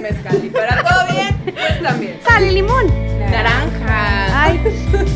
[0.00, 0.44] buen mezcal.
[0.44, 2.20] Y para todo bien, pues también.
[2.26, 2.86] Sal y limón.
[3.30, 4.42] Naranja.
[4.42, 4.60] Ay,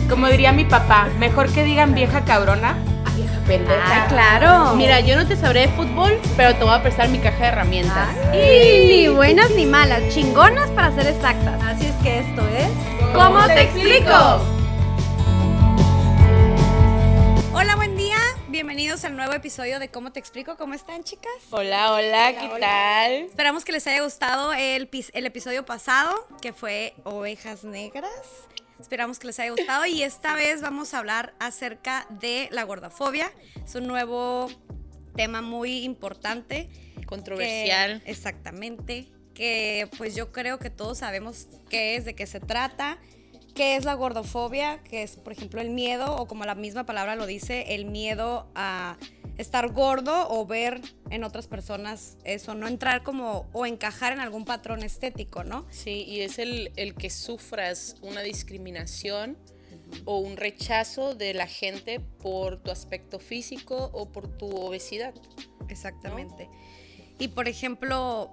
[0.08, 2.70] Como diría mi papá, mejor que digan vieja cabrona
[3.06, 3.80] a vieja pendeja.
[3.86, 4.74] ah, claro.
[4.76, 7.46] Mira, yo no te sabré de fútbol, pero te voy a prestar mi caja de
[7.46, 8.08] herramientas.
[8.34, 11.62] Y ni buenas ni malas, chingonas para ser exactas.
[11.62, 12.68] Así es que esto es.
[13.14, 14.40] ¿Cómo te explico?
[17.52, 17.99] Hola, buen día.
[18.80, 20.56] Bienvenidos al nuevo episodio de ¿Cómo te explico?
[20.56, 21.30] ¿Cómo están, chicas?
[21.50, 23.12] Hola, hola, ¿qué tal?
[23.26, 28.08] Esperamos que les haya gustado el, pis- el episodio pasado, que fue Ovejas Negras.
[28.80, 33.30] Esperamos que les haya gustado y esta vez vamos a hablar acerca de la gordofobia.
[33.62, 34.48] Es un nuevo
[35.14, 36.70] tema muy importante.
[37.04, 38.00] Controversial.
[38.02, 39.08] que- exactamente.
[39.34, 42.96] Que pues yo creo que todos sabemos qué es, de qué se trata,
[43.54, 47.16] qué es la gordofobia, que es por ejemplo el miedo, o como la misma palabra
[47.16, 48.96] lo dice, el miedo a
[49.38, 54.44] estar gordo o ver en otras personas eso, no entrar como o encajar en algún
[54.44, 55.66] patrón estético, ¿no?
[55.70, 59.38] Sí, y es el, el que sufras una discriminación
[60.04, 65.14] o un rechazo de la gente por tu aspecto físico o por tu obesidad.
[65.68, 66.48] Exactamente.
[67.18, 68.30] Y por ejemplo,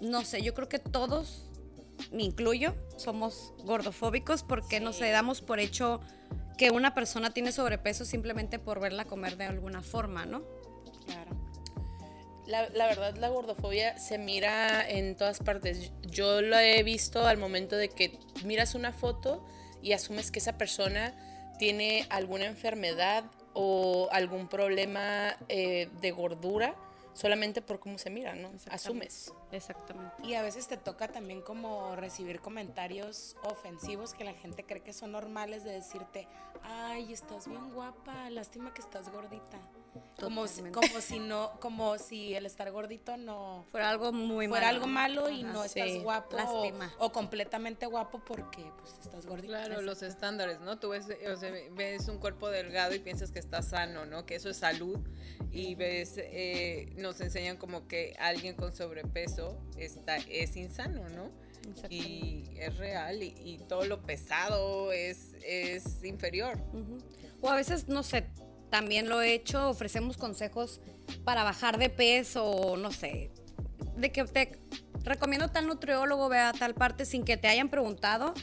[0.00, 1.45] no sé, yo creo que todos,
[2.12, 6.00] me incluyo, somos gordofóbicos porque nos damos por hecho
[6.56, 10.42] que una persona tiene sobrepeso simplemente por verla comer de alguna forma, ¿no?
[11.04, 11.30] Claro.
[12.46, 15.92] La, la verdad, la gordofobia se mira en todas partes.
[16.02, 19.44] Yo lo he visto al momento de que miras una foto
[19.82, 21.14] y asumes que esa persona
[21.58, 26.74] tiene alguna enfermedad o algún problema eh, de gordura
[27.16, 28.50] solamente por cómo se mira, ¿no?
[28.70, 29.32] Asumes.
[29.56, 30.14] Exactamente.
[30.22, 34.92] Y a veces te toca también como recibir comentarios ofensivos que la gente cree que
[34.92, 36.28] son normales de decirte,
[36.62, 39.58] ay, estás bien guapa, lástima que estás gordita.
[40.20, 44.66] Como si, como si no, como si el estar gordito no Fuera algo muy fuera
[44.66, 44.76] malo.
[44.76, 46.36] algo malo y Ajá, no estás guapo
[46.98, 49.48] o completamente guapo porque pues estás gordito.
[49.48, 50.78] Claro, los estándares, ¿no?
[50.78, 54.26] Tú ves, o sea, ves un cuerpo delgado y piensas que está sano, ¿no?
[54.26, 54.98] Que eso es salud.
[55.56, 61.30] Y ves, eh, nos enseñan como que alguien con sobrepeso está, es insano, ¿no?
[61.88, 66.62] Y es real y, y todo lo pesado es, es inferior.
[67.40, 68.26] O a veces, no sé,
[68.68, 70.82] también lo he hecho, ofrecemos consejos
[71.24, 73.30] para bajar de peso, no sé,
[73.96, 74.58] de que te
[75.04, 78.34] recomiendo tal nutriólogo, vea tal parte sin que te hayan preguntado,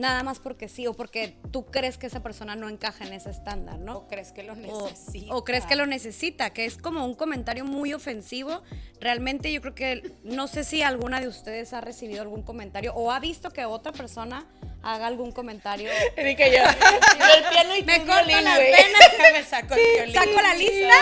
[0.00, 3.30] nada más porque sí, o porque tú crees que esa persona no encaja en ese
[3.30, 3.98] estándar, ¿no?
[3.98, 5.34] O crees que lo O, necesita.
[5.34, 8.62] o crees que lo necesita, que es como un comentario muy ofensivo.
[9.00, 13.12] Realmente yo creo que no sé si alguna de ustedes ha recibido algún comentario o
[13.12, 14.46] ha visto que otra persona
[14.82, 15.90] haga algún comentario.
[16.16, 19.00] Erika, yo, yo el piano y Me corto violín, las venas.
[19.18, 20.14] Déjame saco el violín.
[20.14, 20.94] saco la lista.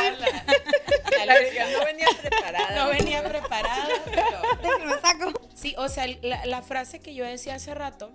[1.26, 1.34] La-.
[1.78, 2.75] No venía preparada.
[2.76, 5.00] No venía preparada, pero...
[5.03, 5.32] Saco.
[5.54, 8.10] Sí, o sea, la, la frase que yo decía hace rato,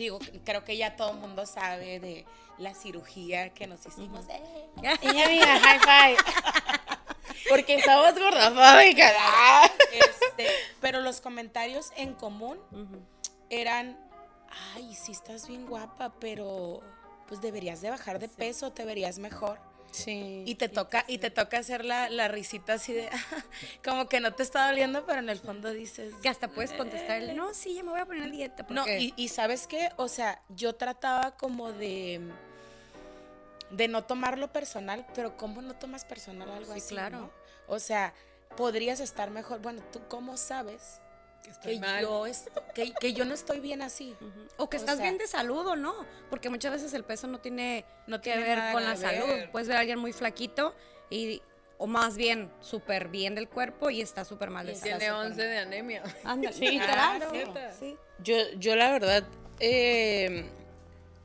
[0.00, 2.24] digo, creo que ya todo el mundo sabe de
[2.58, 4.26] la cirugía que nos hicimos.
[4.28, 4.68] Eh,
[5.02, 6.18] Ella amiga, high five.
[7.48, 9.12] Porque somos gordofóbicas.
[9.92, 10.46] Este,
[10.80, 12.58] pero los comentarios en común
[13.50, 13.98] eran,
[14.74, 16.80] ay, sí estás bien guapa, pero
[17.28, 19.60] pues deberías de bajar de peso, te verías mejor.
[19.90, 20.44] Sí.
[20.46, 23.08] Y te toca, y te toca hacer la, la risita así de,
[23.84, 27.34] como que no te está doliendo, pero en el fondo dices, Que hasta puedes contestarle,
[27.34, 28.66] no, sí, ya me voy a poner a dieta.
[28.70, 32.20] No, y, y sabes qué, o sea, yo trataba como de
[33.70, 36.88] de no tomarlo personal, pero ¿cómo no tomas personal algo Sí, así?
[36.88, 37.18] claro.
[37.18, 37.30] no?
[37.68, 38.12] O sea,
[38.56, 39.60] podrías estar mejor.
[39.60, 41.00] Bueno, ¿tú cómo sabes
[41.48, 42.02] estoy que mal.
[42.02, 44.14] yo, es- que, que yo no estoy bien así?
[44.20, 44.40] Ujú.
[44.56, 45.94] O que o estás sea- bien de salud o no,
[46.28, 48.94] porque muchas veces el peso no tiene, No que tiene ver nada con que la
[48.94, 49.20] ver.
[49.22, 49.48] salud.
[49.52, 50.74] Puedes ver a alguien muy flaquito
[51.08, 51.40] y
[51.78, 55.06] o más bien súper bien del cuerpo y está súper mal de Y está Tiene
[55.06, 56.02] súper 11 de anemia.
[56.24, 57.72] Ándale, Sí, literal, claro.
[57.78, 57.96] sí.
[58.22, 59.24] Yo, yo la verdad,
[59.60, 60.44] eh,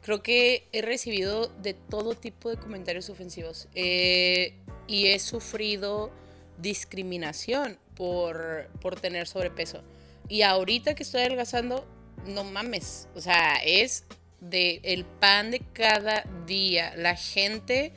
[0.02, 4.54] creo que he recibido de todo tipo de comentarios ofensivos eh,
[4.88, 6.10] y he sufrido
[6.58, 9.82] discriminación por, por tener sobrepeso.
[10.28, 11.86] Y ahorita que estoy adelgazando,
[12.26, 14.06] no mames, o sea, es
[14.40, 16.94] de el pan de cada día.
[16.96, 17.94] La gente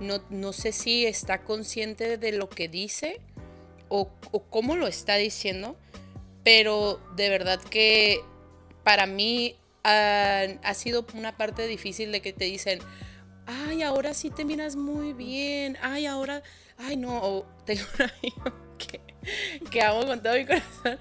[0.00, 3.20] no, no sé si está consciente de lo que dice
[3.88, 4.08] o,
[4.48, 5.76] cómo lo está diciendo,
[6.42, 8.20] pero de verdad que
[8.84, 12.78] para mí ha sido una parte difícil de que te dicen,
[13.46, 16.42] ay, ahora sí te miras muy bien, ay, ahora,
[16.78, 19.00] ay, no, tengo un amigo que,
[19.70, 20.98] que amo con todo mi corazón,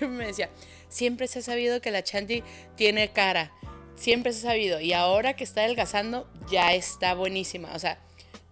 [0.00, 0.50] me decía,
[0.88, 2.42] siempre se ha sabido que la Chanti
[2.76, 3.52] tiene cara,
[3.96, 7.98] siempre se ha sabido, y ahora que está adelgazando, ya está buenísima, o sea,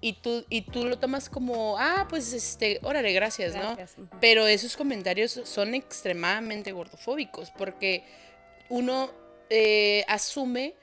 [0.00, 4.08] y tú, y tú lo tomas como, ah, pues este, órale, gracias, Gracias, ¿no?
[4.20, 8.04] Pero esos comentarios son extremadamente gordofóbicos porque
[8.68, 9.10] uno
[9.50, 10.74] eh, asume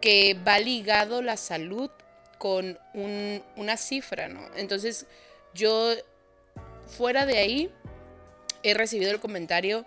[0.00, 1.90] que va ligado la salud
[2.38, 4.40] con un- una cifra, ¿no?
[4.56, 5.06] Entonces,
[5.52, 5.92] yo,
[6.86, 7.70] fuera de ahí,
[8.62, 9.84] he recibido el comentario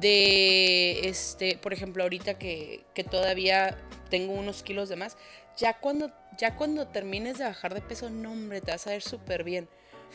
[0.00, 3.78] de, este, por ejemplo, ahorita que, que todavía
[4.10, 5.16] tengo unos kilos de más,
[5.56, 9.02] ya cuando, ya cuando termines de bajar de peso, no, hombre, te vas a ver
[9.02, 9.68] súper bien.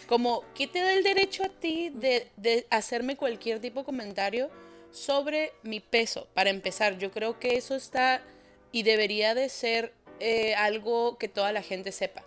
[0.07, 4.49] Como, ¿qué te da el derecho a ti de, de hacerme cualquier tipo de comentario
[4.91, 6.27] sobre mi peso?
[6.33, 8.21] Para empezar, yo creo que eso está
[8.71, 12.23] y debería de ser eh, algo que toda la gente sepa.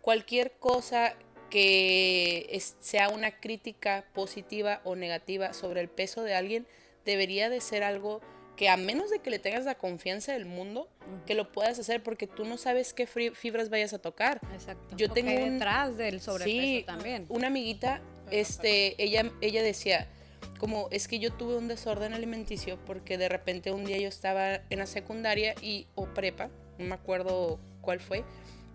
[0.00, 1.14] Cualquier cosa
[1.58, 6.66] que es- sea una crítica positiva o negativa sobre el peso de alguien
[7.04, 8.20] debería de ser algo
[8.56, 10.88] que a menos de que le tengas la confianza del mundo,
[11.26, 14.40] que lo puedas hacer porque tú no sabes qué fibras vayas a tocar.
[14.52, 14.96] Exacto.
[14.96, 17.26] Yo tengo un- detrás del sobrepeso Sí, también.
[17.28, 18.00] Una amiguita,
[18.32, 20.08] este, ella, ella decía,
[20.58, 24.56] como es que yo tuve un desorden alimenticio porque de repente un día yo estaba
[24.70, 28.24] en la secundaria y o prepa, no me acuerdo cuál fue,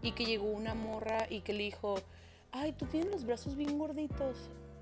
[0.01, 2.01] y que llegó una morra y que le dijo,
[2.51, 4.37] ay, tú tienes los brazos bien gorditos.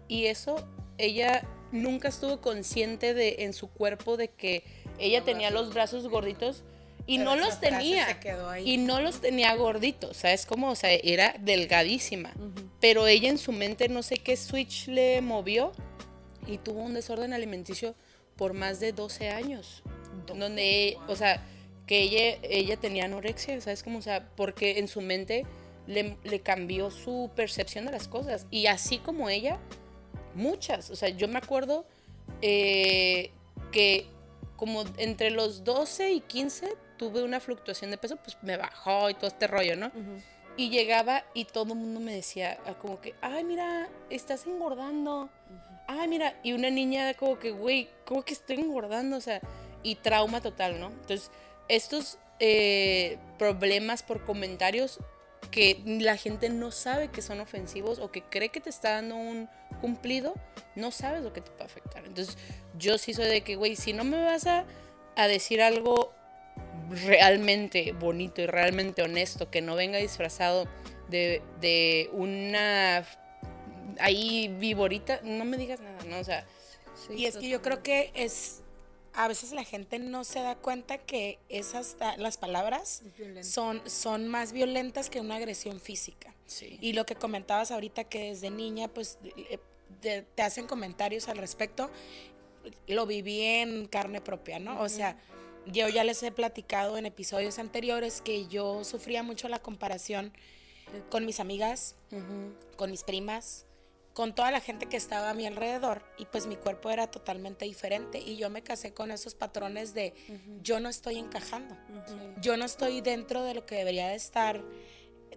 [0.08, 0.68] Y eso,
[0.98, 4.64] ella nunca estuvo consciente de en su cuerpo de que
[5.00, 6.64] ella tenía los brazos gorditos
[7.06, 8.20] y Pero no los tenía.
[8.64, 10.72] Y no los tenía gorditos, ¿sabes cómo?
[10.72, 12.34] O sea, era delgadísima.
[12.82, 15.72] Pero ella en su mente no sé qué switch le movió
[16.46, 17.96] y tuvo un desorden alimenticio
[18.36, 19.84] por más de 12 años.
[20.26, 21.46] Donde, o sea,
[21.86, 24.00] que ella, ella tenía anorexia, ¿sabes cómo?
[24.00, 25.46] O sea, porque en su mente
[25.88, 28.46] le, le cambió su percepción de las cosas.
[28.52, 29.58] Y así como ella,
[30.36, 30.90] muchas.
[30.90, 31.86] O sea, yo me acuerdo
[32.42, 33.32] eh,
[33.72, 34.08] que
[34.56, 39.14] como entre los 12 y 15 tuve una fluctuación de peso, pues me bajó y
[39.14, 39.92] todo este rollo, ¿no?
[40.56, 45.30] Y llegaba y todo el mundo me decía ah, como que, ay, mira, estás engordando.
[45.88, 49.18] Ay, mira, y una niña como que, güey, ¿cómo que estoy engordando?
[49.18, 49.42] O sea,
[49.84, 50.88] y trauma total, ¿no?
[50.88, 51.32] Entonces,
[51.70, 55.00] estos eh, problemas por comentarios
[55.48, 59.16] que la gente no sabe que son ofensivos o que cree que te está dando
[59.16, 59.50] un
[59.82, 60.34] cumplido,
[60.76, 62.06] no sabes lo que te puede afectar.
[62.06, 62.38] Entonces,
[62.78, 64.66] yo sí soy de que, güey, si no me vas a,
[65.16, 66.14] a decir algo
[67.06, 70.68] realmente bonito y realmente honesto, que no venga disfrazado
[71.10, 73.06] de, de una
[74.00, 76.20] ahí viborita, no me digas nada, ¿no?
[76.20, 76.46] O sea,
[77.16, 78.62] Y es que yo creo que es,
[79.18, 83.02] a veces la gente no se da cuenta que esas, ta- las palabras
[83.44, 86.34] son, son más violentas que una agresión física.
[86.46, 86.78] sí.
[86.82, 89.18] Y lo que comentabas ahorita que desde niña, pues
[90.02, 91.90] de- te hacen comentarios al respecto,
[92.88, 94.80] lo viví en carne propia, ¿no?
[94.82, 95.18] O sea,
[95.66, 100.32] yo ya les he platicado en episodios anteriores que yo sufría mucho la comparación
[101.10, 101.96] con mis amigas,
[102.78, 103.66] con mis primas,
[104.18, 107.66] con toda la gente que estaba a mi alrededor y pues mi cuerpo era totalmente
[107.66, 110.16] diferente y yo me casé con esos patrones de
[110.64, 111.78] yo no estoy encajando,
[112.42, 114.64] yo no estoy dentro de lo que debería de estar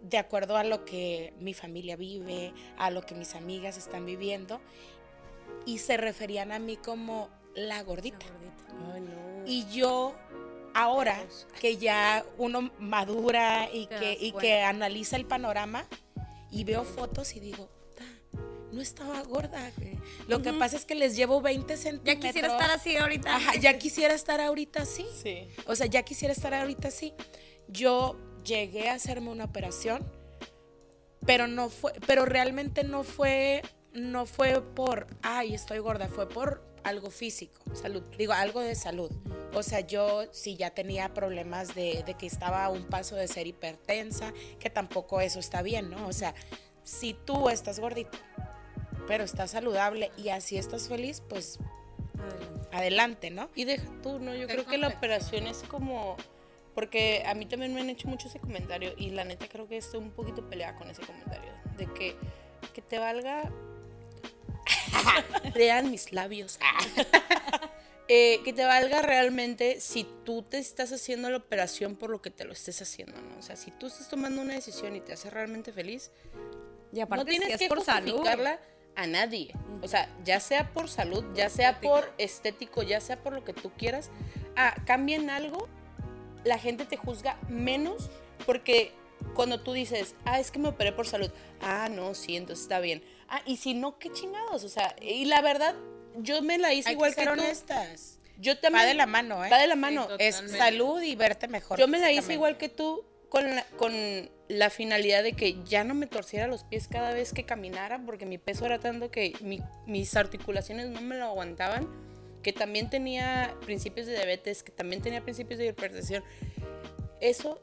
[0.00, 4.62] de acuerdo a lo que mi familia vive, a lo que mis amigas están viviendo
[5.66, 8.24] y se referían a mí como la gordita.
[8.94, 9.44] Ay, no.
[9.44, 10.14] Y yo
[10.72, 11.22] ahora
[11.60, 15.84] que ya uno madura y que, y que analiza el panorama
[16.50, 17.79] y veo fotos y digo, "Ta,
[18.72, 19.70] no estaba gorda.
[19.78, 19.98] güey".
[20.28, 22.24] Lo que pasa es que les llevo 20 Ya centímetros.
[22.26, 23.36] quisiera estar así ahorita.
[23.36, 25.06] Ajá, ya quisiera estar ahorita así.
[25.22, 25.48] Sí.
[25.66, 27.14] O sea, ya quisiera estar ahorita así.
[27.68, 30.10] Yo llegué a hacerme una operación,
[31.26, 36.68] pero no fue, pero realmente no fue, no fue por, ay, estoy gorda, fue por
[36.82, 37.60] algo físico.
[37.74, 38.02] Salud.
[38.16, 39.10] Digo, algo de salud.
[39.52, 43.28] O sea, yo sí ya tenía problemas de, de que estaba a un paso de
[43.28, 46.06] ser hipertensa, que tampoco eso está bien, ¿no?
[46.06, 46.34] O sea,
[46.84, 48.16] si tú estás gordito,
[49.10, 51.58] pero estás saludable y así estás feliz, pues
[52.70, 53.50] adelante, ¿no?
[53.56, 54.36] Y deja tú, ¿no?
[54.36, 56.16] Yo creo que la operación es como...
[56.76, 59.78] Porque a mí también me han hecho mucho ese comentario y la neta creo que
[59.78, 61.50] estoy un poquito peleada con ese comentario.
[61.76, 62.14] De que,
[62.72, 63.50] que te valga...
[65.56, 66.60] Lean mis labios.
[68.12, 72.32] Eh, que te valga realmente si tú te estás haciendo la operación por lo que
[72.32, 73.38] te lo estés haciendo, ¿no?
[73.38, 76.10] O sea, si tú estás tomando una decisión y te hace realmente feliz,
[76.92, 78.26] Y no aparte, tienes si es que por salud.
[78.96, 79.54] A nadie.
[79.82, 83.52] O sea, ya sea por salud, ya sea por estético, ya sea por lo que
[83.52, 84.10] tú quieras.
[84.56, 85.68] Ah, cambien algo,
[86.44, 88.10] la gente te juzga menos
[88.46, 88.92] porque
[89.34, 91.30] cuando tú dices, ah, es que me operé por salud.
[91.62, 93.02] Ah, no, sí, entonces está bien.
[93.28, 94.64] Ah, y si no, qué chingados.
[94.64, 95.74] O sea, y la verdad,
[96.16, 97.40] yo me la hice Hay igual que que, ser tú.
[97.40, 98.18] honestas.
[98.38, 98.84] Yo también.
[98.84, 99.50] Va de la mano, ¿eh?
[99.50, 100.06] Va de la mano.
[100.08, 101.78] Sí, es salud y verte mejor.
[101.78, 103.92] Yo me la hice igual que tú con, la- con
[104.50, 108.26] la finalidad de que ya no me torciera los pies cada vez que caminara, porque
[108.26, 111.88] mi peso era tanto que mi- mis articulaciones no me lo aguantaban,
[112.42, 116.24] que también tenía principios de diabetes, que también tenía principios de hipertensión.
[117.20, 117.62] Eso,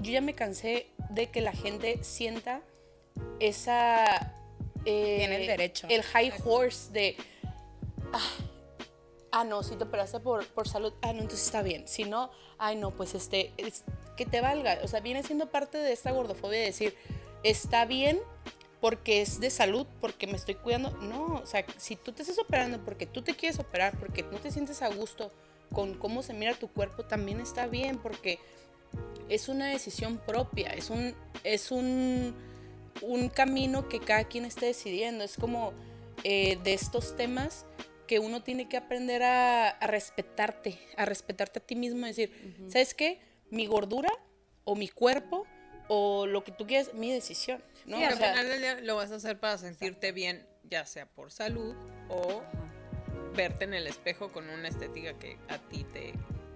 [0.00, 2.62] yo ya me cansé de que la gente sienta
[3.38, 4.32] esa...
[4.86, 5.86] eh, Tiene el derecho.
[5.90, 7.16] El high horse de...
[8.12, 8.30] Ah,
[9.34, 11.88] ah, no, si te operaste por, por salud, ah, no, entonces está bien.
[11.88, 13.84] Si no, ay, no, pues este, es-
[14.16, 14.78] que te valga.
[14.84, 16.94] O sea, viene siendo parte de esta gordofobia de decir,
[17.42, 18.20] está bien
[18.80, 20.90] porque es de salud, porque me estoy cuidando.
[20.98, 24.38] No, o sea, si tú te estás operando porque tú te quieres operar, porque no
[24.38, 25.32] te sientes a gusto
[25.72, 28.38] con cómo se mira tu cuerpo, también está bien, porque
[29.28, 32.36] es una decisión propia, es un, es un,
[33.02, 35.24] un camino que cada quien esté decidiendo.
[35.24, 35.72] Es como
[36.22, 37.66] eh, de estos temas
[38.14, 42.30] que uno tiene que aprender a, a respetarte, a respetarte a ti mismo, decir,
[42.68, 43.20] ¿sabes qué?
[43.50, 44.08] Mi gordura
[44.62, 45.48] o mi cuerpo
[45.88, 47.60] o lo que tú quieras, mi decisión.
[47.86, 47.96] ¿no?
[47.96, 50.86] Sí, O al sea, final del día lo vas a hacer para sentirte bien, ya
[50.86, 51.74] sea por salud
[52.08, 52.44] o
[53.34, 56.12] verte en el espejo con una estética que a ti te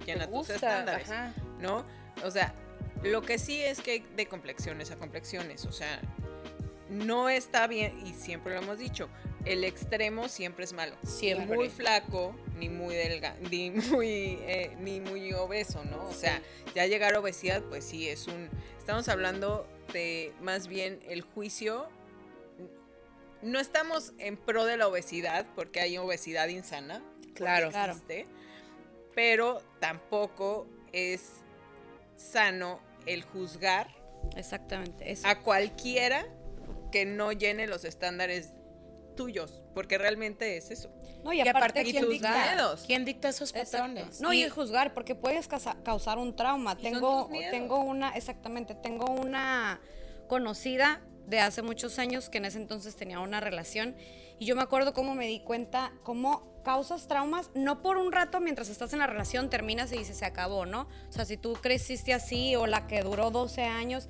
[0.06, 1.34] llena te tus gusta, estándares, ajá.
[1.58, 1.84] ¿no?
[2.24, 2.54] O sea,
[3.02, 6.00] lo que sí es que hay de complexiones a complexiones, o sea,
[6.90, 9.08] no está bien, y siempre lo hemos dicho,
[9.44, 10.96] el extremo siempre es malo.
[11.04, 11.46] Siempre.
[11.46, 16.04] Ni muy flaco, ni muy delgado, ni muy, eh, ni muy obeso, ¿no?
[16.06, 16.42] O sea,
[16.74, 18.48] ya llegar a obesidad, pues sí, es un...
[18.78, 21.88] Estamos hablando de más bien el juicio.
[23.42, 27.02] No estamos en pro de la obesidad, porque hay obesidad insana.
[27.34, 27.70] Claro.
[27.70, 27.92] Claro.
[27.92, 28.26] existe,
[29.14, 31.42] Pero tampoco es
[32.16, 33.94] sano el juzgar
[34.36, 35.10] Exactamente.
[35.10, 35.26] Eso.
[35.26, 36.26] a cualquiera
[36.90, 38.54] que no llene los estándares
[39.16, 40.90] tuyos, porque realmente es eso.
[41.24, 42.32] No, y Y aparte, aparte, y ¿quién tus dicta?
[42.32, 42.84] miedos.
[42.86, 44.20] ¿Quién dicta esos patrones?
[44.20, 46.76] No, y el juzgar, porque puedes causar un trauma.
[46.78, 49.80] Y Tengo, tengo una, exactamente, tengo una
[50.28, 53.96] conocida de hace muchos años que en ese entonces tenía una relación
[54.38, 58.40] y yo me acuerdo cómo me di cuenta cómo causas traumas, no por un rato
[58.40, 60.88] mientras estás en la relación terminas y dices se acabó, ¿no?
[61.08, 64.08] O sea, si tú creciste así o la que duró 12 años,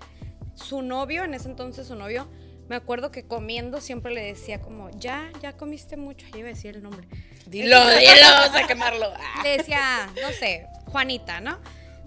[0.54, 2.28] su novio, en ese entonces su novio,
[2.68, 6.52] me acuerdo que comiendo siempre le decía como, ya, ya comiste mucho, ahí iba a
[6.52, 7.06] decir el nombre.
[7.46, 9.06] Dilo, dilo, vamos a quemarlo.
[9.42, 11.58] Le decía, no sé, Juanita, ¿no?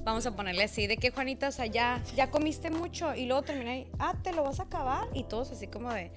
[0.03, 3.43] Vamos a ponerle así, de que Juanita, o sea, ya, ya comiste mucho y luego
[3.43, 6.11] termina ahí, ah, te lo vas a acabar y todos así como de,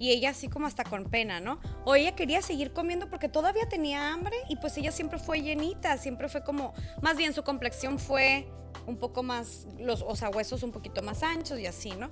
[0.00, 1.60] y ella así como hasta con pena, ¿no?
[1.84, 5.96] O ella quería seguir comiendo porque todavía tenía hambre y pues ella siempre fue llenita,
[5.98, 8.48] siempre fue como, más bien su complexión fue
[8.86, 12.10] un poco más, los, o sea, huesos un poquito más anchos y así, ¿no?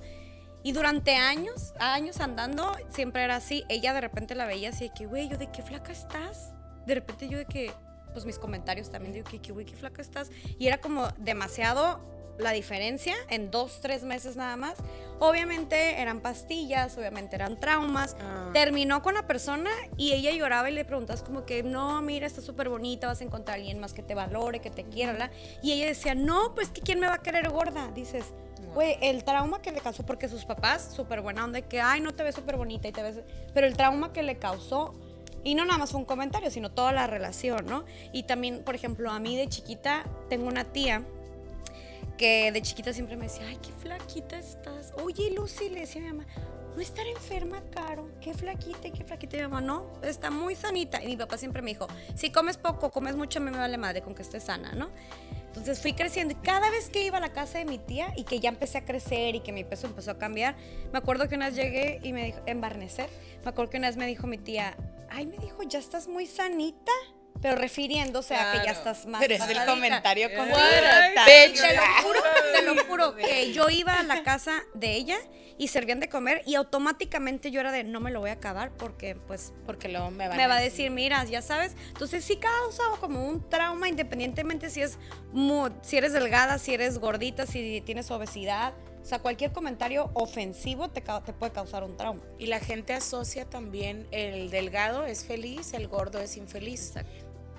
[0.66, 3.64] Y durante años, años andando, siempre era así.
[3.68, 6.54] Ella de repente la veía así de que, güey, yo de qué flaca estás.
[6.87, 7.70] De repente yo de que,
[8.12, 10.28] pues mis comentarios también, digo que, güey, qué flaca estás.
[10.58, 12.00] Y era como demasiado
[12.40, 14.75] la diferencia en dos, tres meses nada más.
[15.20, 18.16] Obviamente eran pastillas, obviamente eran traumas.
[18.20, 18.50] Ah.
[18.52, 22.42] Terminó con la persona y ella lloraba y le preguntas como que, no, mira, está
[22.42, 25.30] súper bonita, vas a encontrar a alguien más que te valore, que te quiera, ¿la?
[25.62, 27.92] Y ella decía, no, pues que quién me va a querer gorda.
[27.94, 28.35] Dices,
[28.80, 32.23] el trauma que le causó, porque sus papás, súper buena onda, que, ay, no te
[32.23, 33.21] ves súper bonita y te ves...
[33.54, 34.95] Pero el trauma que le causó,
[35.45, 37.85] y no nada más fue un comentario, sino toda la relación, ¿no?
[38.12, 41.04] Y también, por ejemplo, a mí de chiquita tengo una tía
[42.16, 44.92] que de chiquita siempre me decía, ay, qué flaquita estás.
[45.02, 46.26] Oye, Lucy, le decía a mi mamá,
[46.75, 49.37] no estar enferma, Caro, qué flaquita qué flaquita.
[49.37, 51.02] Y mi mamá, no, está muy sanita.
[51.02, 54.14] Y mi papá siempre me dijo, si comes poco, comes mucho, me vale madre con
[54.14, 54.90] que estés sana, ¿no?
[55.56, 58.25] Entonces fui creciendo y cada vez que iba a la casa de mi tía y
[58.25, 60.54] que ya empecé a crecer y que mi peso empezó a cambiar,
[60.92, 63.08] me acuerdo que una vez llegué y me dijo, embarnecer,
[63.42, 64.76] me acuerdo que una vez me dijo mi tía,
[65.08, 66.92] ay, me dijo, ya estás muy sanita,
[67.40, 70.54] pero refiriéndose a que ya estás más Pero es el comentario como...
[70.54, 72.20] Te lo juro,
[72.52, 75.16] te lo juro que yo iba a la casa de ella
[75.58, 78.70] y servían de comer y automáticamente yo era de no me lo voy a acabar
[78.72, 81.75] porque pues Porque luego me van me va a decir, mira, ya sabes.
[81.88, 84.98] Entonces sí causa como un trauma independientemente si es
[85.82, 88.75] si eres delgada, si eres gordita, si tienes obesidad.
[89.02, 92.20] O sea, cualquier comentario ofensivo te puede causar un trauma.
[92.40, 96.94] Y la gente asocia también el delgado es feliz, el gordo es infeliz.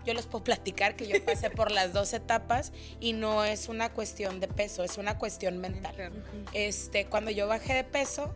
[0.08, 2.72] Yo les puedo platicar que yo pasé por las dos etapas
[3.02, 6.14] y no es una cuestión de peso, es una cuestión mental.
[6.54, 8.34] Este, cuando yo bajé de peso,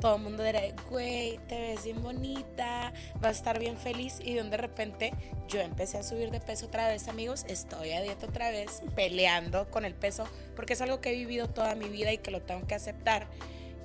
[0.00, 4.18] todo el mundo era, güey, te ves bien bonita, vas a estar bien feliz.
[4.20, 5.12] Y de repente
[5.46, 7.44] yo empecé a subir de peso otra vez, amigos.
[7.46, 10.26] Estoy a dieta otra vez, peleando con el peso,
[10.56, 13.28] porque es algo que he vivido toda mi vida y que lo tengo que aceptar.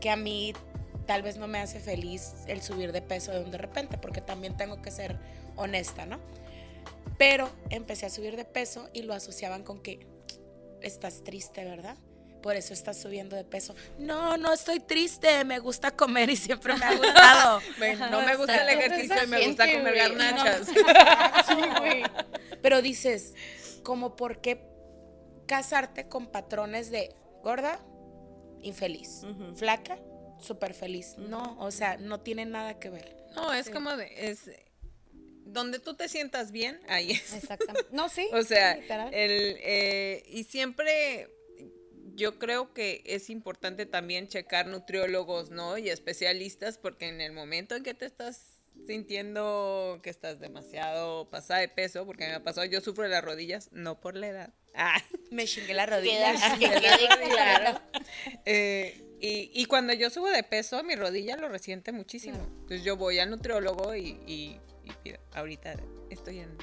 [0.02, 0.54] Que a mí
[1.06, 4.22] tal vez no me hace feliz el subir de peso de un de repente, porque
[4.22, 5.20] también tengo que ser
[5.56, 6.18] honesta, ¿no?
[7.18, 10.06] Pero empecé a subir de peso y lo asociaban con que
[10.82, 11.98] estás triste, ¿verdad?
[12.42, 13.76] por eso estás subiendo de peso.
[13.98, 17.62] No, no estoy triste, me gusta comer y siempre me ha gustado.
[18.12, 20.68] no me gusta el ejercicio y me gusta comer garnachas.
[22.62, 23.34] Pero dices,
[23.84, 24.64] como por qué
[25.46, 27.14] casarte con patrones de
[27.44, 27.80] gorda,
[28.62, 29.24] infeliz,
[29.56, 30.00] flaca,
[30.40, 31.16] súper feliz.
[31.18, 33.18] No, o sea, no tiene nada que ver.
[33.36, 34.50] No, es como de, es
[35.54, 37.34] donde tú te sientas bien, ahí es.
[37.34, 37.90] Exactamente.
[37.92, 38.28] No, sí.
[38.34, 41.30] o sea, el, eh, y siempre
[42.16, 45.78] yo creo que es importante también checar nutriólogos, ¿no?
[45.78, 51.60] Y especialistas, porque en el momento en que te estás sintiendo que estás demasiado pasada
[51.60, 54.54] de peso, porque me ha pasado, yo sufro de las rodillas, no por la edad.
[54.74, 55.02] Ah,
[55.32, 56.34] me chingué la rodilla.
[57.30, 57.82] claro.
[58.46, 62.38] Eh, y, y, cuando yo subo de peso, mi rodilla lo resiente muchísimo.
[62.62, 64.60] Entonces yo voy al nutriólogo y, y,
[65.04, 65.76] y ahorita
[66.10, 66.58] estoy en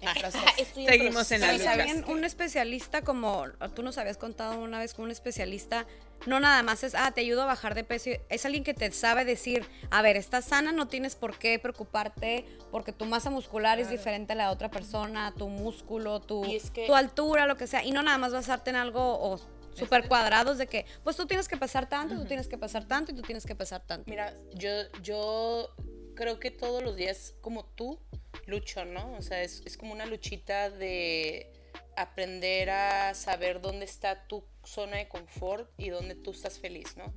[0.74, 1.74] Seguimos en la lucha.
[2.06, 5.86] un especialista como tú nos habías contado una vez con un especialista,
[6.26, 8.90] no nada más es, ah, te ayudo a bajar de peso, es alguien que te
[8.92, 13.78] sabe decir, a ver, estás sana, no tienes por qué preocuparte porque tu masa muscular
[13.80, 16.44] es diferente a la de otra persona, tu músculo, tu,
[16.86, 19.40] tu altura, lo que sea, y no nada más basarte en algo o
[19.74, 23.12] súper cuadrados de que, pues tú tienes que pesar tanto, tú tienes que pesar tanto
[23.12, 24.10] y tú tienes que pesar tanto.
[24.10, 24.70] Mira, yo,
[25.02, 25.72] yo
[26.18, 28.00] creo que todos los días, como tú,
[28.46, 29.14] lucho, ¿no?
[29.16, 31.52] O sea, es, como una luchita de
[31.96, 37.14] aprender a saber dónde está tu zona de confort y dónde tú estás feliz, ¿no?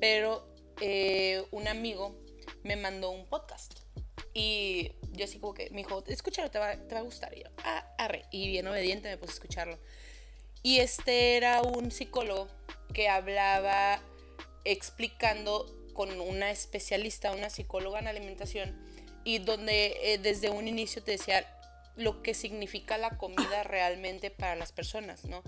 [0.00, 2.18] Pero eh, un amigo
[2.62, 3.80] me mandó un podcast
[4.32, 7.36] y yo así como que me dijo, escúchalo, te va, te va a gustar.
[7.36, 8.24] Y yo, ah, arre.
[8.30, 9.78] Y bien obediente me puse a escucharlo.
[10.62, 12.48] Y este era un psicólogo
[12.94, 14.00] que hablaba
[14.64, 18.76] explicando con una especialista, una psicóloga en alimentación,
[19.24, 21.46] y donde eh, desde un inicio te decía
[21.96, 25.42] lo que significa la comida realmente para las personas, ¿no?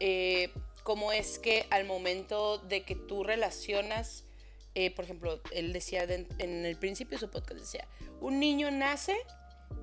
[0.00, 4.24] Eh, cómo es que al momento de que tú relacionas,
[4.74, 7.88] eh, por ejemplo, él decía en el principio de su podcast, decía,
[8.20, 9.16] un niño nace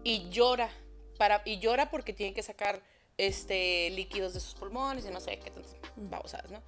[0.03, 0.69] y llora,
[1.17, 2.83] para, y llora porque tiene que sacar
[3.17, 6.61] este, líquidos de sus pulmones y no sé qué tantas babosadas, ¿no?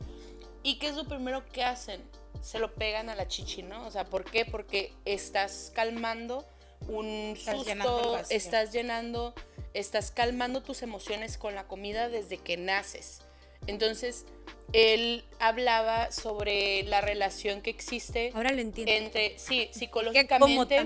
[0.62, 2.02] ¿Y qué es lo primero que hacen?
[2.44, 3.88] Se lo pegan a la chichi, ¿no?
[3.88, 4.46] O sea, ¿por qué?
[4.46, 6.46] Porque estás calmando
[6.88, 9.34] un susto, estás llenando,
[9.74, 13.22] estás calmando tus emociones con la comida desde que naces.
[13.66, 14.26] Entonces,
[14.74, 18.92] él hablaba sobre la relación que existe Ahora lo entiendo.
[18.92, 20.86] entre, sí, psicológicamente,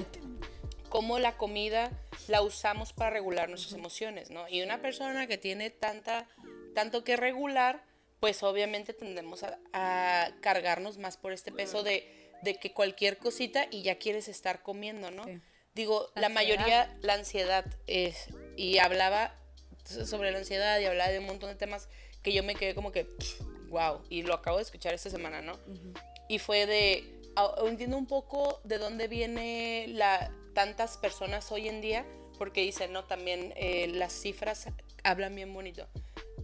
[0.89, 1.91] cómo la comida
[2.27, 4.47] la usamos para regular nuestras emociones, ¿no?
[4.47, 6.27] Y una persona que tiene tanta,
[6.75, 7.83] tanto que regular,
[8.19, 12.07] pues obviamente tendemos a, cargarnos más por este peso de,
[12.61, 15.25] que cualquier cosita y ya quieres estar comiendo, ¿no?
[15.75, 19.35] Digo, la, mayoría, la ansiedad, es, y hablaba
[19.85, 21.87] sobre la ansiedad y hablaba de un montón de temas
[22.23, 23.07] que yo me quedé como que,
[23.69, 25.59] wow, y lo acabo de escuchar esta semana, ¿no?
[26.27, 27.21] Y fue de,
[27.65, 32.05] entiendo un poco de dónde viene la tantas personas hoy en día,
[32.39, 34.67] porque dicen, no, también eh, las cifras
[35.03, 35.87] hablan bien bonito.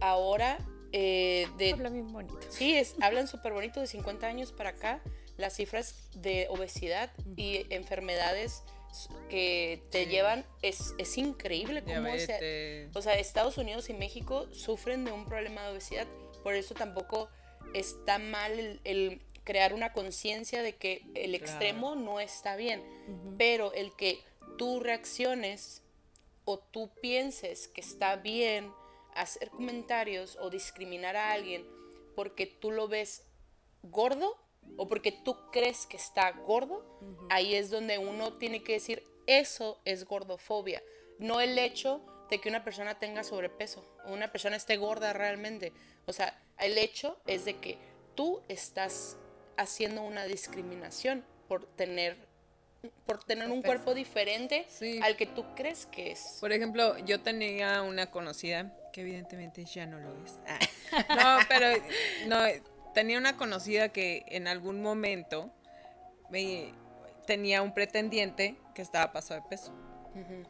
[0.00, 0.58] Ahora,
[0.96, 1.72] eh, de...
[1.72, 2.38] Hablan bien bonito.
[2.50, 5.02] Sí, es, hablan súper bonito de 50 años para acá,
[5.36, 8.62] las cifras de obesidad y enfermedades
[9.28, 15.04] que te llevan es, es increíble cómo se, o sea Estados Unidos y México sufren
[15.04, 16.06] de un problema de obesidad.
[16.44, 17.28] Por eso tampoco
[17.74, 22.84] está mal el, crear una conciencia de que el extremo no está bien.
[23.36, 24.20] Pero el que
[24.58, 25.82] tú reacciones
[26.44, 28.70] o tú pienses que está bien
[29.14, 31.66] hacer comentarios o discriminar a alguien
[32.14, 33.24] porque tú lo ves
[33.82, 34.36] gordo
[34.76, 36.84] o porque tú crees que está gordo,
[37.30, 40.82] ahí es donde uno tiene que decir, eso es gordofobia,
[41.18, 42.00] no el hecho
[42.30, 45.72] de que una persona tenga sobrepeso o una persona esté gorda realmente.
[46.06, 47.78] O sea, el hecho es de que
[48.14, 49.16] tú estás
[49.56, 52.16] haciendo una discriminación por tener
[53.06, 54.66] por tener un cuerpo diferente
[55.02, 56.36] al que tú crees que es.
[56.40, 60.34] Por ejemplo, yo tenía una conocida que evidentemente ya no lo es.
[60.46, 60.58] Ah.
[61.40, 61.66] No, pero
[62.28, 62.36] no
[62.94, 65.52] tenía una conocida que en algún momento
[66.30, 66.72] me,
[67.26, 69.74] tenía un pretendiente que estaba pasado de peso.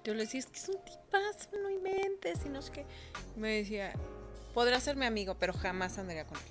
[0.05, 2.87] Yo le decía, es que es un tipazo, no inventes, y no sé qué.
[3.35, 3.95] Me decía,
[4.53, 6.43] podrá ser mi amigo, pero jamás andaría con él.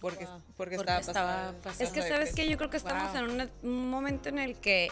[0.00, 1.84] Porque, porque, estaba, pasando.
[1.84, 4.88] Es que, ¿sabes que Yo creo que estamos en un, momento en el que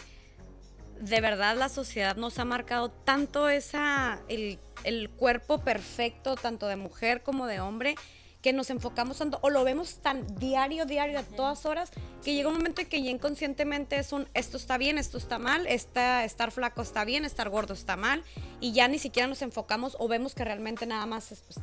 [1.01, 6.77] de verdad la sociedad nos ha marcado tanto esa, el, el cuerpo perfecto, tanto de
[6.77, 7.97] mujer como de hombre,
[8.43, 11.91] que nos enfocamos tanto o lo vemos tan diario, diario, a todas horas,
[12.23, 15.39] que llega un momento en que ya inconscientemente es un esto está bien, esto está
[15.39, 18.23] mal, esta, estar flaco está bien, estar gordo está mal,
[18.61, 21.59] y ya ni siquiera nos enfocamos o vemos que realmente nada más es pues,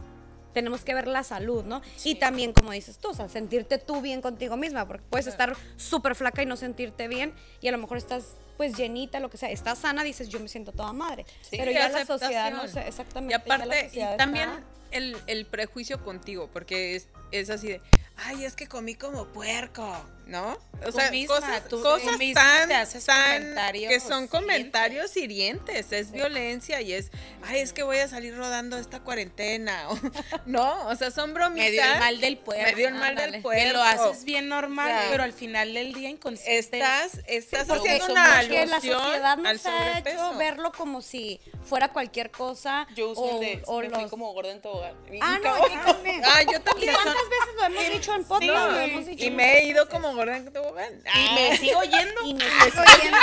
[0.54, 1.82] tenemos que ver la salud, ¿no?
[2.04, 5.56] Y también, como dices tú, o sea, sentirte tú bien contigo misma, porque puedes estar
[5.78, 9.38] súper flaca y no sentirte bien, y a lo mejor estás pues llenita, lo que
[9.38, 11.26] sea, estás sana, dices yo me siento toda madre.
[11.52, 13.34] Pero ya la sociedad no sé, exactamente.
[13.34, 17.82] Y aparte, y también está- el, el prejuicio contigo, porque es, es así de,
[18.16, 19.92] ay, es que comí como puerco,
[20.28, 20.56] ¿no?
[20.84, 24.28] O Tú sea, misma, cosas, tú cosas misma tan, te haces tan- comentarios que son
[24.28, 27.10] comentarios hirientes, es violencia y es,
[27.44, 29.98] ay, es que voy a salir rodando esta cuarentena, o-
[30.46, 30.88] ¿no?
[30.88, 31.66] O sea, son bromitas.
[31.66, 32.64] Me dio el mal del puerco.
[32.70, 33.64] Me dio el mal del puerco.
[33.64, 36.78] Que lo haces bien normal, O sea, pero al final del día inconsciente.
[36.78, 38.24] Estás, estás haciendo una
[38.54, 43.32] porque la sociedad nos ha hecho verlo como si fuera cualquier cosa Yo uso o,
[43.36, 44.96] el de, o me fui los- como gorda en tobogán.
[45.22, 45.72] Ah, no, Cabrón.
[45.72, 46.22] yo también.
[46.26, 48.52] Ah, yo ¿Y cuántas veces lo hemos dicho en podcast?
[48.54, 50.94] No, Lo hemos dicho y me he ido como gorda en tobogán.
[51.06, 51.32] Y Ah.
[51.36, 52.22] me sigo yendo.
[52.26, 53.18] Y me Y sigo yendo.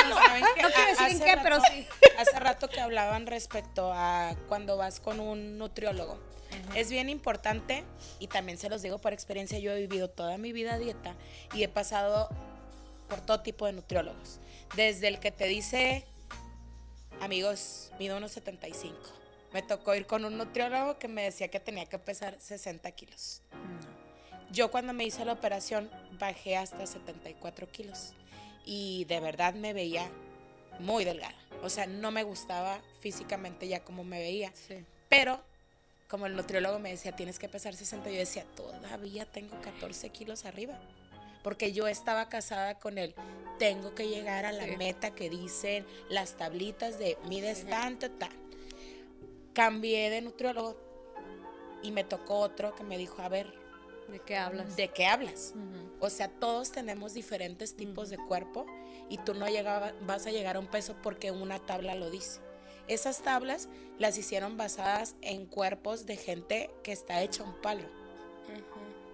[0.62, 1.86] No quiero decir en qué, pero sí.
[2.18, 6.18] Hace rato que hablaban respecto a cuando vas con un nutriólogo.
[6.74, 7.84] Es bien importante
[8.18, 11.14] y también se los digo por experiencia, yo he vivido toda mi vida a dieta
[11.54, 12.28] y he pasado
[13.08, 14.40] por todo tipo de nutriólogos.
[14.76, 16.06] Desde el que te dice,
[17.20, 18.96] amigos, mido unos 75.
[19.52, 23.42] Me tocó ir con un nutriólogo que me decía que tenía que pesar 60 kilos.
[24.52, 28.12] Yo cuando me hice la operación bajé hasta 74 kilos
[28.64, 30.08] y de verdad me veía
[30.78, 31.34] muy delgada.
[31.62, 34.52] O sea, no me gustaba físicamente ya como me veía.
[34.54, 34.84] Sí.
[35.08, 35.40] Pero
[36.08, 40.44] como el nutriólogo me decía, tienes que pesar 60, yo decía, todavía tengo 14 kilos
[40.44, 40.78] arriba.
[41.42, 43.14] Porque yo estaba casada con él.
[43.58, 44.76] Tengo que llegar a la Sí.
[44.76, 48.30] meta que dicen las tablitas de mides tanto, tal.
[49.54, 50.76] Cambié de nutriólogo
[51.82, 53.52] y me tocó otro que me dijo, a ver,
[54.08, 54.74] ¿De qué hablas?
[54.76, 55.54] ¿de qué hablas?
[56.00, 58.66] O sea, todos tenemos diferentes tipos de cuerpo
[59.08, 62.40] y tú no llegaba, vas a llegar a un peso porque una tabla lo dice.
[62.88, 67.84] Esas tablas las hicieron basadas en cuerpos de gente que está hecha un palo.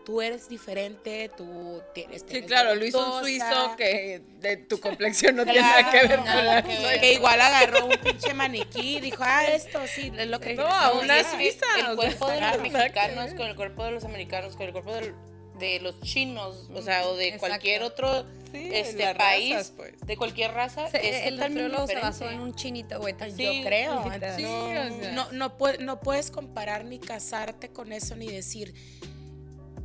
[0.06, 2.24] Tú eres diferente, tú tienes...
[2.28, 6.06] Sí, claro, lo hizo un suizo que de tu complexión no tiene nada que ver
[6.06, 9.44] Claro, con nada la que ver, que igual agarró un pinche maniquí y dijo, ah,
[9.46, 11.34] esto sí, es lo que No, a una decir".
[11.34, 11.66] suiza.
[11.74, 14.94] sea, El cuerpo de los mexicanos con el cuerpo de los americanos, con el cuerpo
[14.94, 15.14] del-
[15.58, 17.48] de los chinos, o sea, o de Exacto.
[17.48, 19.94] cualquier otro Sí, este, país, razas, pues.
[20.06, 23.14] de cualquier raza, Se- es el nutriólogo se basó en un chinito, güey.
[23.18, 24.04] Yo Sí, creo.
[24.04, 24.36] literal.
[24.36, 25.10] Sí, no, o sea.
[25.12, 28.72] no, no, no puedes comparar ni casarte con eso ni decir,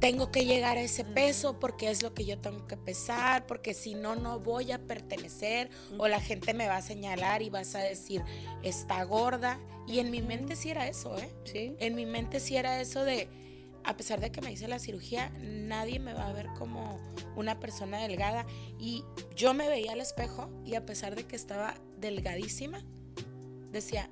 [0.01, 3.75] tengo que llegar a ese peso porque es lo que yo tengo que pesar, porque
[3.75, 7.75] si no, no voy a pertenecer o la gente me va a señalar y vas
[7.75, 8.23] a decir,
[8.63, 9.59] está gorda.
[9.87, 11.31] Y en mi mente sí era eso, ¿eh?
[11.43, 11.75] Sí.
[11.79, 13.29] En mi mente sí era eso de,
[13.83, 16.99] a pesar de que me hice la cirugía, nadie me va a ver como
[17.35, 18.47] una persona delgada.
[18.79, 19.03] Y
[19.35, 22.83] yo me veía al espejo y a pesar de que estaba delgadísima,
[23.71, 24.09] decía,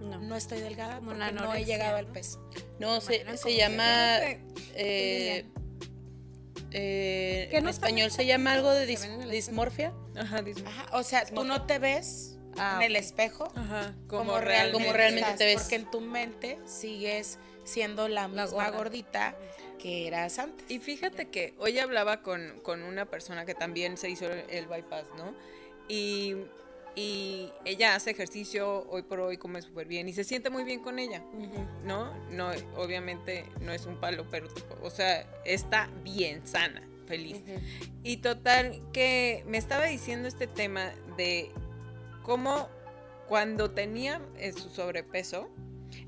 [0.00, 0.18] No.
[0.18, 2.40] no estoy delgada Como porque la no he llegado al peso.
[2.78, 4.18] No, se, se llama.
[4.20, 4.40] que-
[4.74, 5.46] eh,
[6.72, 9.92] eh, Que en no está español se llama algo de Se dis- en dismorfia.
[10.16, 10.64] Ajá, dice.
[10.66, 14.84] Ajá, o sea, tú no te ves Ah, en el espejo Ajá, como, como, realmente,
[14.84, 15.62] Como realmente estás, te ves.
[15.62, 18.70] Porque en tu mente sigues siendo la misma gorda.
[18.70, 19.36] gordita
[19.78, 20.68] que eras antes.
[20.68, 24.66] Y fíjate que hoy hablaba con, con una persona que también se hizo el, el
[24.66, 25.32] bypass, ¿no?
[25.88, 26.36] Y,
[27.00, 30.80] y ella hace ejercicio hoy por hoy, come súper bien y se siente muy bien
[30.80, 31.22] con ella,
[31.82, 32.12] ¿no?
[32.28, 37.40] No, obviamente no es un palo, pero tipo, o sea, está bien sana, feliz.
[38.02, 41.50] Y total, que me estaba diciendo este tema de
[42.22, 42.68] cómo
[43.28, 45.48] cuando tenía eh, su sobrepeso,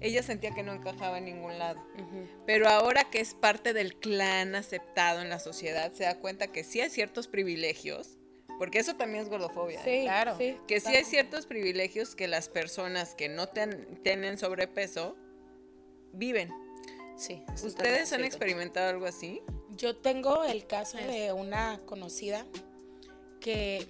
[0.00, 1.81] ella sentía que no encajaba en ningún lado.
[2.44, 6.64] Pero ahora que es parte del clan aceptado en la sociedad, se da cuenta que
[6.64, 8.18] sí hay ciertos privilegios,
[8.62, 9.81] porque eso también es gordofobia.
[9.81, 9.83] ¿eh?
[9.85, 10.37] Sí, Claro.
[10.38, 10.57] sí.
[10.68, 15.16] Que sí hay ciertos privilegios que las personas que no ten- tienen sobrepeso
[16.12, 16.48] viven.
[17.16, 17.42] Sí.
[17.53, 19.42] es ¿Ustedes han experimentado algo así?
[19.77, 22.46] Yo tengo el caso de una conocida
[23.40, 23.85] que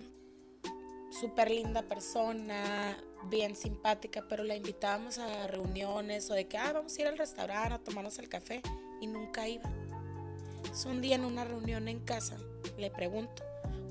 [1.20, 6.96] súper linda persona, bien simpática, pero la invitábamos a reuniones o de que, ah, vamos
[6.96, 8.62] a ir al restaurante a tomarnos el café
[9.02, 9.70] y nunca iba.
[10.56, 12.38] Entonces, un día en una reunión en casa
[12.78, 13.42] le pregunto,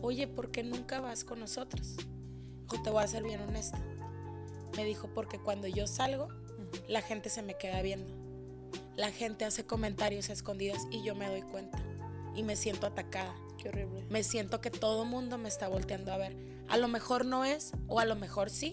[0.02, 1.96] oye, ¿por qué nunca vas con nosotros?
[2.68, 3.80] O te voy a ser bien honesta.
[4.76, 6.30] Me dijo, porque cuando yo salgo,
[6.88, 8.14] la gente se me queda viendo.
[8.96, 11.80] La gente hace comentarios a escondidas y yo me doy cuenta.
[12.36, 13.36] Y me siento atacada.
[13.58, 14.06] Qué horrible.
[14.10, 16.36] Me siento que todo mundo me está volteando a ver.
[16.68, 18.72] A lo mejor no es, o a lo mejor sí.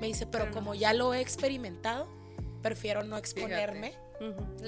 [0.00, 2.08] Me dice, pero como ya lo he experimentado,
[2.62, 3.94] prefiero no exponerme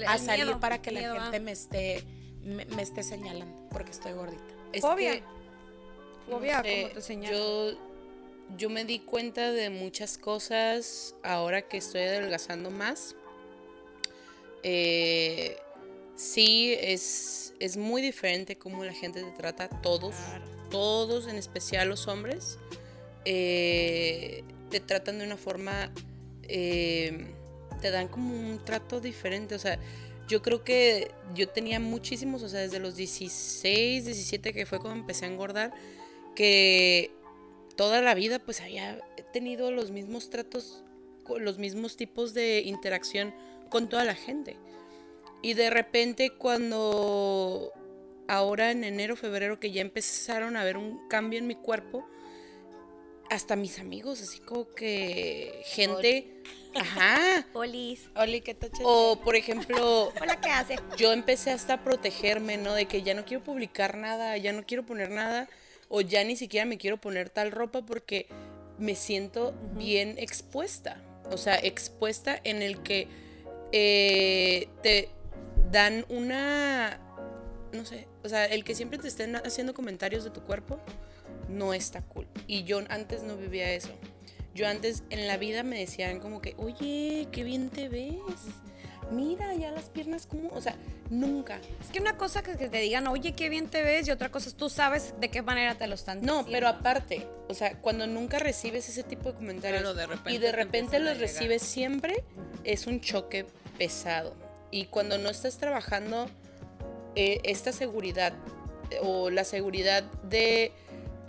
[0.07, 1.39] a salir miedo, para que la gente ah.
[1.39, 2.03] me esté,
[2.41, 4.43] me, me esté señalando porque estoy gordita.
[4.71, 5.23] Es que,
[6.29, 7.71] Fobia, no sé, como te señalo.
[7.71, 7.77] Yo,
[8.57, 13.15] yo me di cuenta de muchas cosas ahora que estoy adelgazando más.
[14.63, 15.57] Eh,
[16.15, 20.15] sí es, es muy diferente cómo la gente te trata, todos,
[20.69, 22.59] todos, en especial los hombres,
[23.23, 25.91] eh, te tratan de una forma,
[26.43, 27.27] eh,
[27.81, 29.79] te dan como un trato diferente, o sea,
[30.27, 34.99] yo creo que yo tenía muchísimos, o sea, desde los 16, 17 que fue cuando
[34.99, 35.73] empecé a engordar,
[36.39, 37.11] que
[37.75, 38.97] toda la vida pues había
[39.33, 40.85] tenido los mismos tratos,
[41.37, 43.35] los mismos tipos de interacción
[43.69, 44.55] con toda la gente.
[45.41, 47.73] Y de repente cuando
[48.29, 52.07] ahora en enero, febrero, que ya empezaron a ver un cambio en mi cuerpo,
[53.29, 56.41] hasta mis amigos, así como que gente,
[56.73, 57.45] ajá.
[57.51, 58.09] Polis.
[58.15, 60.77] Oli, ¿qué te O por ejemplo, Hola, ¿qué hace?
[60.95, 62.75] yo empecé hasta a protegerme, ¿no?
[62.75, 65.49] De que ya no quiero publicar nada, ya no quiero poner nada,
[65.89, 68.27] o ya ni siquiera me quiero poner tal ropa porque
[68.77, 71.01] me siento bien expuesta.
[71.31, 73.07] O sea, expuesta en el que
[73.71, 75.09] eh, te
[75.71, 76.99] dan una,
[77.73, 80.79] no sé, o sea, el que siempre te estén haciendo comentarios de tu cuerpo
[81.49, 82.27] no está cool.
[82.47, 83.91] Y yo antes no vivía eso.
[84.55, 88.15] Yo antes en la vida me decían como que, oye, qué bien te ves.
[89.11, 90.75] Mira, ya las piernas como, o sea,
[91.09, 91.59] nunca.
[91.81, 94.29] Es que una cosa que, que te digan, oye, qué bien te ves, y otra
[94.29, 96.51] cosa es tú sabes de qué manera te lo están No, diciendo.
[96.51, 100.37] pero aparte, o sea, cuando nunca recibes ese tipo de comentarios Claro, de repente y
[100.37, 102.23] de te repente los recibes siempre,
[102.63, 103.45] es un choque
[103.77, 104.35] pesado.
[104.71, 106.27] Y cuando no estás trabajando
[107.15, 108.33] eh, esta seguridad
[108.91, 110.71] eh, o la seguridad de,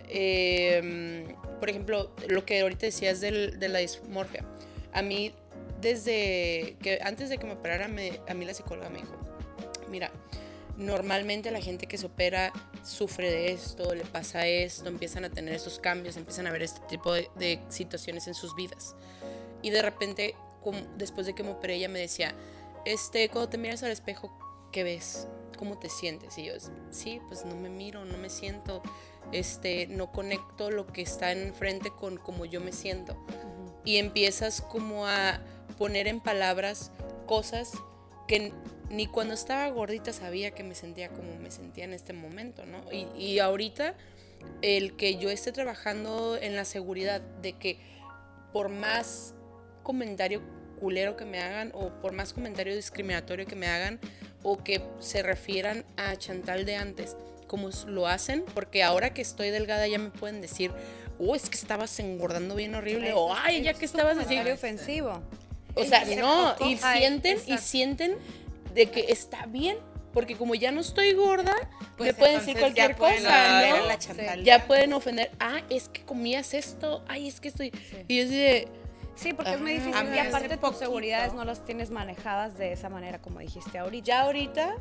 [0.08, 4.44] eh, por ejemplo, lo que ahorita decías del- de la dismorfia.
[4.92, 5.32] A mí,
[5.80, 9.14] desde que antes de que me operara, me- a mí la psicóloga me dijo,
[9.88, 10.10] mira,
[10.76, 12.52] normalmente la gente que se opera
[12.84, 16.80] sufre de esto, le pasa esto, empiezan a tener estos cambios, empiezan a ver este
[16.88, 18.94] tipo de, de situaciones en sus vidas.
[19.62, 22.34] Y de repente, como- después de que me operé, ella me decía,
[22.86, 24.32] este, cuando te miras al espejo,
[24.72, 25.28] ¿qué ves?
[25.58, 26.38] ¿Cómo te sientes?
[26.38, 26.54] Y yo,
[26.90, 28.82] sí, pues no me miro, no me siento,
[29.32, 33.16] este, no conecto lo que está enfrente con cómo yo me siento.
[33.84, 35.40] Y empiezas como a
[35.80, 36.92] poner en palabras
[37.24, 37.72] cosas
[38.28, 38.52] que
[38.90, 42.82] ni cuando estaba gordita sabía que me sentía como me sentía en este momento, ¿no?
[42.92, 43.94] Y, y ahorita
[44.60, 47.78] el que yo esté trabajando en la seguridad de que
[48.52, 49.32] por más
[49.82, 50.42] comentario
[50.78, 54.00] culero que me hagan o por más comentario discriminatorio que me hagan
[54.42, 57.16] o que se refieran a Chantal de antes,
[57.46, 60.72] como lo hacen, porque ahora que estoy delgada ya me pueden decir,
[61.18, 64.38] oh, es que estabas engordando bien horrible, o ay, ya que estabas así.
[64.38, 65.22] ofensivo.
[65.74, 68.16] O sea, no, y Ay, sienten, y sienten
[68.74, 69.76] de que está bien,
[70.12, 71.54] porque como ya no estoy gorda,
[71.96, 73.86] Pues me pueden decir ya cualquier pueden cosa, ¿no?
[73.86, 74.36] la.
[74.42, 77.72] Ya pueden ofender, ah, es que comías esto, ay, es que estoy...
[78.08, 78.68] Y yo así de,
[79.14, 79.80] Sí, porque es muy Ajá.
[79.80, 83.40] difícil A mí y aparte tus seguridades no las tienes manejadas de esa manera como
[83.40, 84.06] dijiste ahorita.
[84.06, 84.76] ya ahorita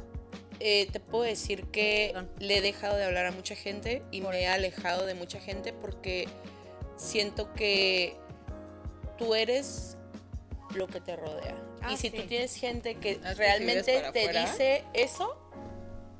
[0.61, 2.29] eh, te puedo decir que Perdón.
[2.39, 5.73] le he dejado de hablar a mucha gente y me he alejado de mucha gente
[5.73, 6.27] porque
[6.95, 8.15] siento que
[9.17, 9.97] tú eres
[10.75, 11.55] lo que te rodea.
[11.81, 12.17] Ah, y si sí.
[12.17, 14.41] tú tienes gente que Ah, ¿tú realmente te afuera?
[14.41, 15.35] dice eso,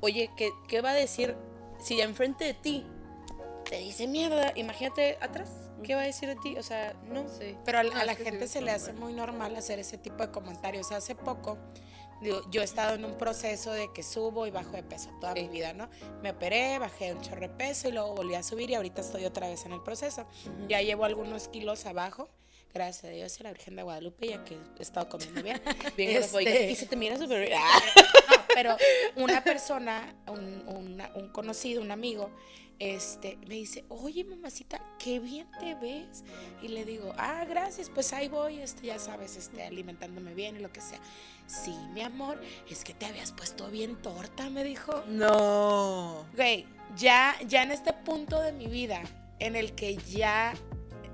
[0.00, 1.36] oye, ¿qué, ¿qué va a decir
[1.78, 2.84] si enfrente de ti
[3.68, 4.52] te dice mierda?
[4.56, 5.50] Imagínate atrás,
[5.84, 6.56] ¿qué va a decir de ti?
[6.58, 7.28] O sea, no.
[7.28, 7.56] Sí.
[7.64, 10.22] Pero a, a la sí gente ves se le hace muy normal hacer ese tipo
[10.26, 10.90] de comentarios.
[10.92, 11.58] Hace poco,
[12.22, 15.34] digo, yo he estado en un proceso de que subo y bajo de peso toda
[15.34, 15.42] Sí.
[15.42, 15.88] mi vida, ¿no?
[16.22, 19.24] Me operé, bajé un chorro de peso y luego volví a subir y ahorita estoy
[19.26, 20.26] otra vez en el proceso.
[20.68, 22.28] Ya llevo algunos kilos abajo.
[22.72, 25.60] Gracias a Dios y a la Virgen de Guadalupe, ya que he estado comiendo bien.
[25.96, 26.70] Bien Este-.
[26.70, 27.58] Y se te mira súper bien.
[27.62, 27.80] Ah.
[28.30, 28.76] No, pero
[29.16, 32.30] una persona, un, una- un conocido, un amigo,
[32.80, 36.24] este, me dice, oye mamacita, qué bien te ves.
[36.62, 40.58] Y le digo, ah, gracias, pues ahí voy, este, ya sabes, este, alimentándome bien y
[40.60, 40.98] lo que sea.
[41.46, 45.04] Sí, mi amor, es que te habías puesto bien torta, me dijo.
[45.08, 46.26] No.
[46.34, 49.02] Güey, ya, ya en este punto de mi vida,
[49.38, 50.54] en el que ya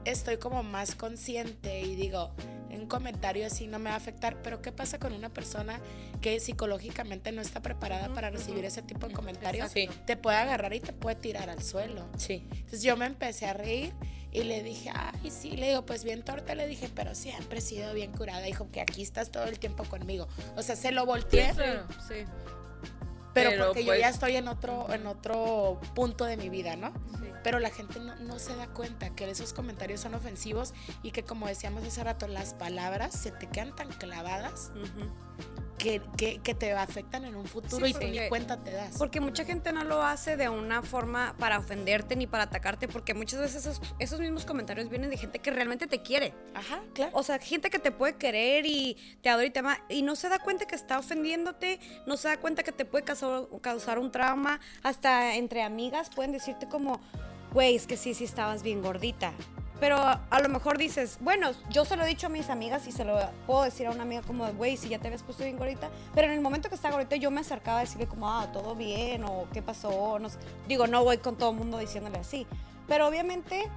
[0.07, 2.33] estoy como más consciente y digo,
[2.71, 5.81] un comentario así no me va a afectar, pero ¿qué pasa con una persona
[6.21, 9.71] que psicológicamente no está preparada para recibir ese tipo de comentarios?
[9.73, 9.89] Sí.
[10.07, 12.09] Te puede agarrar y te puede tirar al suelo.
[12.17, 12.47] Sí.
[12.51, 13.93] Entonces yo me empecé a reír
[14.33, 17.63] y le dije, ay, sí, le digo, pues bien torta, le dije, pero siempre he
[17.63, 18.43] sido bien curada.
[18.43, 20.29] Dijo que aquí estás todo el tiempo conmigo.
[20.57, 22.25] O sea, se lo volteé, Claro, sí.
[23.37, 26.77] Pero, pero, porque yo pues- ya estoy en otro, en otro punto de mi vida,
[26.77, 26.93] ¿no?
[27.21, 27.31] sí.
[27.45, 31.23] Pero la gente no, no se da cuenta que esos comentarios son ofensivos y que
[31.23, 34.73] como decíamos hace rato, las palabras se te quedan tan clavadas
[35.79, 38.97] que, que, que te afectan en un futuro Sí, y tú ni cuenta te das.
[38.99, 43.15] Porque mucha gente no lo hace de una forma para ofenderte ni para atacarte, porque
[43.15, 46.35] muchas veces esos, esos mismos comentarios vienen de gente que realmente te quiere.
[46.55, 47.13] Ajá, claro.
[47.15, 50.17] O sea, gente que te puede querer y te adora y te ama y no
[50.17, 53.99] se da cuenta que está ofendiéndote, no se da cuenta que te puede causar, causar
[53.99, 57.01] un trauma, hasta entre amigas pueden decirte como,
[57.53, 59.33] güey, es que sí, sí estabas bien gordita.
[59.79, 62.93] Pero a lo mejor dices, bueno, yo se lo he dicho a mis amigas y
[62.93, 65.59] se lo puedo decir a una amiga como, güey, si ya te habías puesto bien
[65.59, 65.91] gordita.
[66.15, 68.75] Pero en el momento que está gordita yo me acercaba a decirle como, ah, todo
[68.75, 70.19] bien o qué pasó.
[70.19, 70.29] No.
[70.67, 72.47] Digo, no voy con todo el mundo diciéndole así.
[72.89, 73.69] Pero obviamente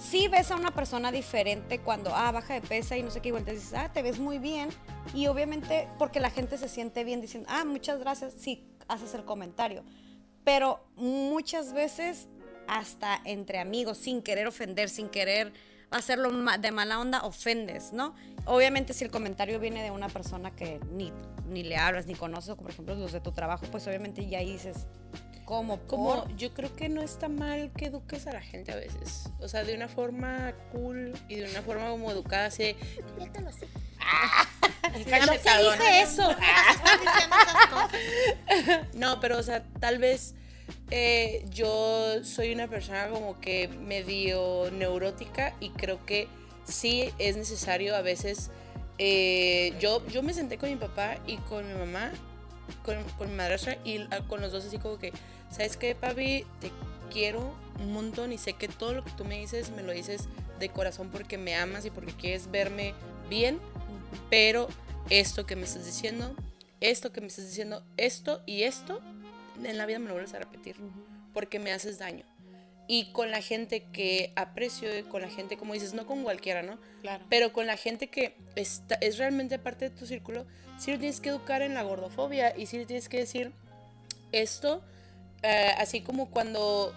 [0.00, 3.28] sí ves a una persona diferente cuando, ah, baja de peso y no sé qué,
[3.28, 4.68] igual te dices, ah, te ves muy bien.
[5.14, 9.24] Y obviamente porque la gente se siente bien diciendo, ah, muchas gracias, sí, haces el
[9.24, 9.82] comentario.
[10.44, 12.28] Pero muchas veces
[12.70, 15.52] hasta entre amigos, sin querer ofender, sin querer
[15.90, 18.14] hacerlo de mala onda, ofendes, ¿no?
[18.44, 21.12] Obviamente si el comentario viene de una persona que ni,
[21.48, 24.38] ni le hablas, ni conoces, como por ejemplo los de tu trabajo, pues obviamente ya
[24.38, 24.86] dices,
[25.44, 25.80] ¿cómo?
[25.88, 29.24] Como yo creo que no está mal que eduques a la gente a veces.
[29.40, 32.76] O sea, de una forma cool y de una forma como educada, así
[35.06, 36.30] Ya no dije eso.
[36.70, 38.94] Están diciendo esas cosas.
[38.94, 40.34] No, pero o sea, tal vez
[40.90, 46.28] eh, yo soy una persona como que medio neurótica y creo que
[46.64, 48.50] sí es necesario a veces.
[48.98, 52.12] eh, yo, yo me senté con mi papá y con mi mamá,
[52.84, 55.12] con, con mi madrastra y con los dos así como que,
[55.50, 56.44] ¿sabes qué, papi?
[56.60, 56.70] Te
[57.10, 60.28] quiero un montón y sé que todo lo que tú me dices me lo dices
[60.58, 62.94] de corazón porque me amas y porque quieres verme
[63.28, 63.58] bien,
[64.28, 64.68] pero
[65.08, 66.34] esto que me estás diciendo,
[66.80, 69.00] esto que me estás diciendo, esto y esto,
[69.64, 70.76] en la vida me lo vuelves a repetir,
[71.32, 72.24] porque me haces daño.
[72.86, 76.78] Y con la gente que aprecio, con la gente, como dices, no con cualquiera, ¿no?
[77.02, 77.24] Claro.
[77.30, 80.44] Pero con la gente que está, es realmente parte de tu círculo,
[80.78, 83.52] sí lo tienes que educar en la gordofobia y sí le tienes que decir
[84.32, 84.82] esto,
[85.42, 86.92] eh, así como cuando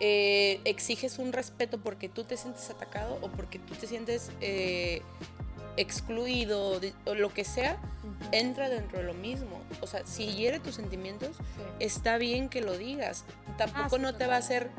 [0.00, 5.02] eh, exiges un respeto porque tú te sientes atacado o porque tú te sientes eh,
[5.80, 7.78] excluido o lo que sea,
[8.32, 9.62] entra dentro de lo mismo.
[9.80, 11.36] O sea, si hiere tus sentimientos,
[11.78, 13.24] está bien que lo digas.
[13.56, 14.70] Tampoco sí, no te va a hacer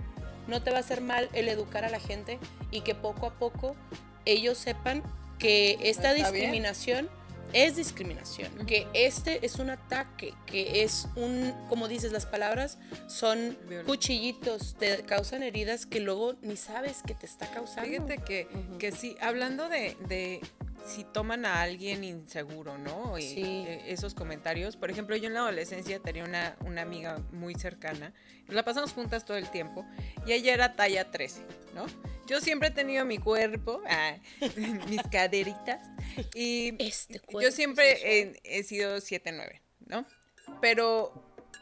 [0.48, 2.40] no te va a hacer mal el educar a la gente
[2.72, 3.76] y que poco a poco
[4.26, 5.04] ellos sepan
[5.38, 6.34] que esta Está bien.
[6.34, 7.10] discriminación
[7.54, 13.58] es discriminación, que este es un ataque, que es un, como dices, las palabras son
[13.88, 17.90] cuchillitos, te causan heridas que luego ni sabes que te está causando.
[17.90, 20.42] Fíjate que, que sí, hablando de, de
[20.86, 23.18] si toman a alguien inseguro, ¿no?
[23.18, 23.44] Y Sí.
[23.68, 24.76] eh, esos comentarios.
[24.78, 28.14] Por ejemplo, yo en la adolescencia tenía una, una amiga muy cercana.
[28.48, 29.86] La pasamos juntas todo el tiempo.
[30.26, 31.42] Y ella era talla 13,
[31.76, 31.86] ¿no?
[32.28, 34.16] Yo siempre he tenido mi cuerpo, ah,
[34.88, 35.80] mis caderitas.
[36.34, 40.06] Y Este yo siempre he sido 7-9, ¿no?
[40.62, 41.14] Pero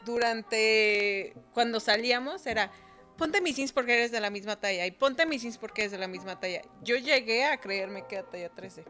[0.04, 1.34] durante.
[1.52, 2.70] Cuando salíamos era.
[3.16, 4.86] Ponte mis jeans porque eres de la misma talla.
[4.86, 6.62] Y ponte mis jeans porque eres de la misma talla.
[6.84, 8.84] Yo llegué a creerme que era talla 13.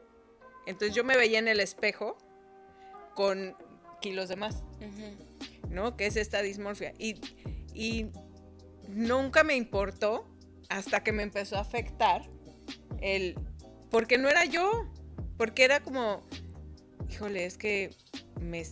[0.69, 2.19] Entonces yo me veía en el espejo
[3.15, 3.57] con
[4.03, 4.63] kilos de más.
[5.71, 5.97] ¿no?
[5.97, 6.93] Que es esta dismorfia.
[6.99, 7.21] Y,
[7.73, 8.11] y
[8.87, 10.29] nunca me importó
[10.69, 12.29] hasta que me empezó a afectar
[13.01, 13.35] el.
[13.91, 14.87] Porque no era yo.
[15.39, 16.23] Porque era como.
[17.09, 17.97] Híjole, es que
[18.39, 18.63] me,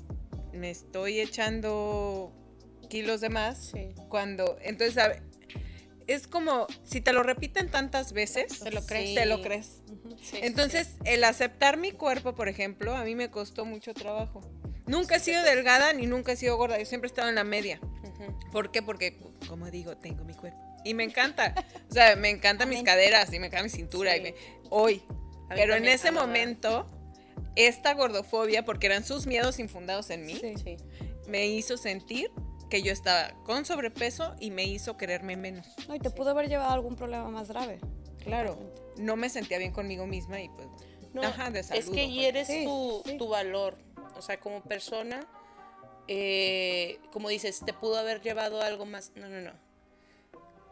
[0.52, 2.30] me estoy echando
[2.90, 3.72] kilos de más.
[3.72, 3.94] Sí.
[4.10, 4.58] Cuando.
[4.60, 5.22] Entonces, a
[6.06, 6.66] es como.
[6.84, 8.60] Si te lo repiten tantas veces.
[8.60, 9.08] Te lo crees.
[9.10, 9.14] Sí.
[9.14, 9.82] Te lo crees.
[10.20, 14.40] Sí, sí, Entonces, el aceptar mi cuerpo, por ejemplo, a mí me costó mucho trabajo.
[14.86, 16.78] Nunca he sido delgada ni nunca he sido gorda.
[16.78, 17.80] Yo siempre he estado en la media.
[18.52, 18.82] ¿Por qué?
[18.82, 20.58] Porque, como digo, tengo mi cuerpo.
[20.84, 21.54] Y me encanta.
[21.90, 24.12] O sea, me encantan mis caderas y me encanta mi cintura.
[24.12, 24.18] Sí.
[24.18, 24.34] Y me-
[24.70, 25.02] hoy.
[25.48, 26.86] Pero en ese momento,
[27.56, 30.40] esta gordofobia, porque eran sus miedos infundados en mí,
[31.28, 32.30] me hizo sentir
[32.70, 35.66] que yo estaba con sobrepeso y me hizo quererme menos.
[35.88, 37.78] No, y te pudo haber llevado a algún problema más grave.
[38.24, 38.58] Claro,
[38.96, 40.68] no me sentía bien conmigo misma y pues,
[41.14, 42.08] No, ajá, de es que pues.
[42.10, 43.16] hieres Sí, tu, sí.
[43.18, 43.76] tu valor.
[44.16, 45.20] O sea, como persona,
[46.08, 49.12] eh, como dices, te pudo haber llevado algo más.
[49.14, 49.52] No, no, no.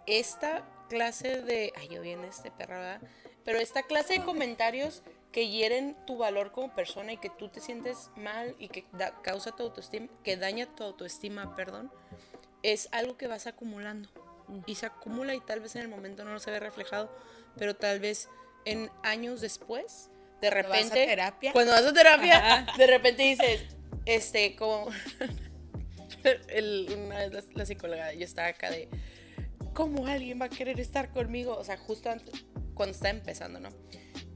[0.06, 1.72] Esta clase de.
[1.76, 3.08] Ay, yo bien este perra, ¿verdad?
[3.44, 5.02] Pero esta clase de comentarios
[5.34, 9.20] que hieren tu valor como persona y que tú te sientes mal y que da-
[9.20, 11.90] causa tu autoestima, que daña tu autoestima, perdón,
[12.62, 14.08] es algo que vas acumulando.
[14.64, 17.10] Y se acumula y tal vez en el momento no se ve reflejado,
[17.56, 18.28] pero tal vez
[18.64, 20.08] en años después,
[20.40, 21.52] de Cuando vas a repente, terapia.
[21.52, 23.64] cuando vas a terapia, de repente dices,
[24.06, 24.86] este, como,
[26.48, 28.88] el- una vez la, la psicóloga, yo estaba acá de,
[29.72, 31.56] ¿cómo alguien va a querer estar conmigo?
[31.56, 33.70] O sea, justo antes, cuando estaba empezando, ¿no?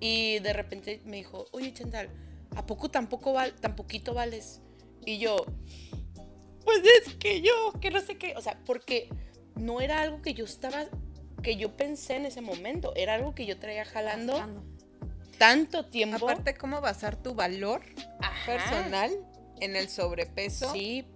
[0.01, 2.11] Y de repente me dijo, oye, Chantal,
[2.55, 4.61] ¿a poco tampoco val, tan poquito vales?
[5.05, 5.44] Y yo,
[6.64, 9.09] pues es que yo, que no sé qué, o sea, porque
[9.57, 10.86] no era algo que yo estaba,
[11.42, 14.64] que yo pensé en ese momento, era algo que yo traía jalando
[15.38, 16.28] tanto tiempo.
[16.28, 17.82] Aparte, ¿cómo basar tu valor
[18.20, 18.46] Ajá.
[18.46, 19.12] personal
[19.61, 20.72] en el sobrepeso?
[20.72, 21.07] Sí,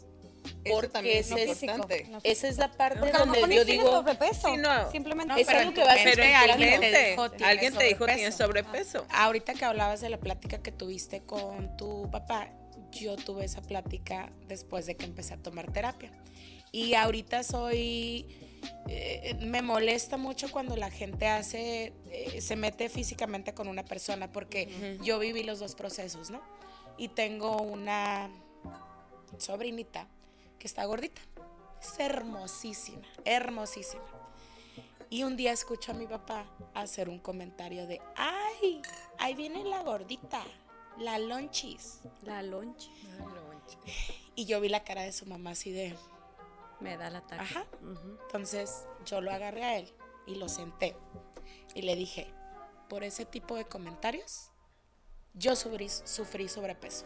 [0.71, 2.05] porque es es- importante.
[2.11, 4.49] No, esa es la parte a lo donde yo digo, sobrepeso.
[4.49, 4.91] Sí, no.
[4.91, 7.99] Simplemente No, es pero algo que Pero en tu alguien te dijo, alguien te dijo
[7.99, 8.17] sobrepeso.
[8.17, 9.07] tienes sobrepeso.
[9.11, 12.49] Ahorita que hablabas de la plática que tuviste con tu papá,
[12.91, 16.11] yo tuve esa plática después de que empecé a tomar terapia.
[16.73, 18.27] Y ahorita soy...
[18.89, 24.31] eh, me molesta mucho cuando la gente hace, eh, se mete físicamente con una persona,
[24.33, 26.41] porque yo viví los dos procesos, ¿no?
[26.99, 28.31] Y tengo una
[29.39, 30.07] sobrinita
[30.63, 31.21] que está gordita.
[31.81, 34.05] Es hermosísima, hermosísima.
[35.11, 38.81] Y un día escucho a mi papá hacer un comentario de, ay,
[39.19, 40.41] ahí viene la gordita,
[40.99, 42.03] la lonchis.
[42.23, 42.93] La lonche
[44.37, 45.97] Y yo vi la cara de su mamá así de,
[46.79, 47.43] me da el ataque.
[47.43, 47.67] Ajá.
[48.27, 49.93] Entonces yo lo agarré a él
[50.29, 50.95] y lo senté.
[51.75, 52.33] Y le dije,
[52.89, 54.53] por ese tipo de comentarios,
[55.35, 57.05] yo sufrí, sufrí sobrepeso.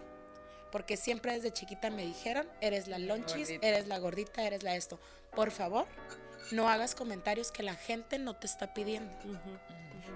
[0.72, 3.66] Porque siempre desde chiquita me dijeron, eres la lonchis, Gordita.
[3.66, 4.98] eres la gordita, eres la esto.
[5.34, 5.86] Por favor,
[6.50, 9.12] no hagas comentarios que la gente no te está pidiendo.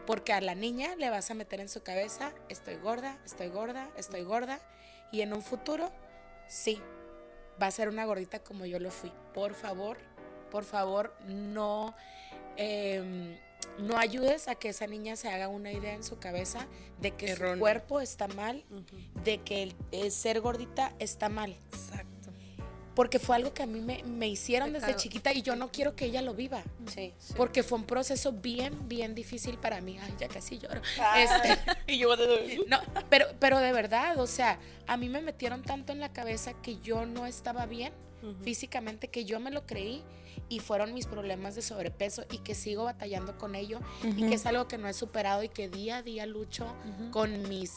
[0.07, 3.91] Porque a la niña le vas a meter en su cabeza, estoy gorda, estoy gorda,
[3.97, 4.61] estoy gorda.
[5.13, 5.91] Y en un futuro,
[6.49, 6.81] sí,
[7.61, 9.13] va a ser una gordita como yo lo fui.
[9.35, 9.99] Por favor,
[10.51, 11.95] por favor, no,
[12.57, 13.39] em,
[13.79, 16.67] no ayudes a que esa niña se haga una idea en su cabeza
[17.01, 17.55] de que Errónea.
[17.55, 18.65] su cuerpo está mal,
[19.25, 21.57] de que el, el ser gordita está mal.
[21.73, 22.07] Exacto.
[22.95, 25.95] Porque fue algo que a mí me, me hicieron desde chiquita y yo no quiero
[25.97, 26.63] que ella lo viva.
[26.93, 27.33] sí, sí.
[27.37, 29.97] Porque fue un proceso bien, bien difícil para mí.
[30.03, 30.83] Ay, ya casi lloro.
[31.01, 31.23] Ah.
[31.23, 35.63] Este, y yo de- no, pero, pero de verdad, o sea, a mí me metieron
[35.63, 37.93] tanto en la cabeza que yo no estaba bien
[38.43, 40.03] físicamente, que yo me lo creí
[40.51, 44.45] y fueron mis problemas de sobrepeso y que sigo batallando con ello y que es
[44.45, 46.67] algo que no he superado y que día a día lucho
[47.13, 47.73] con mis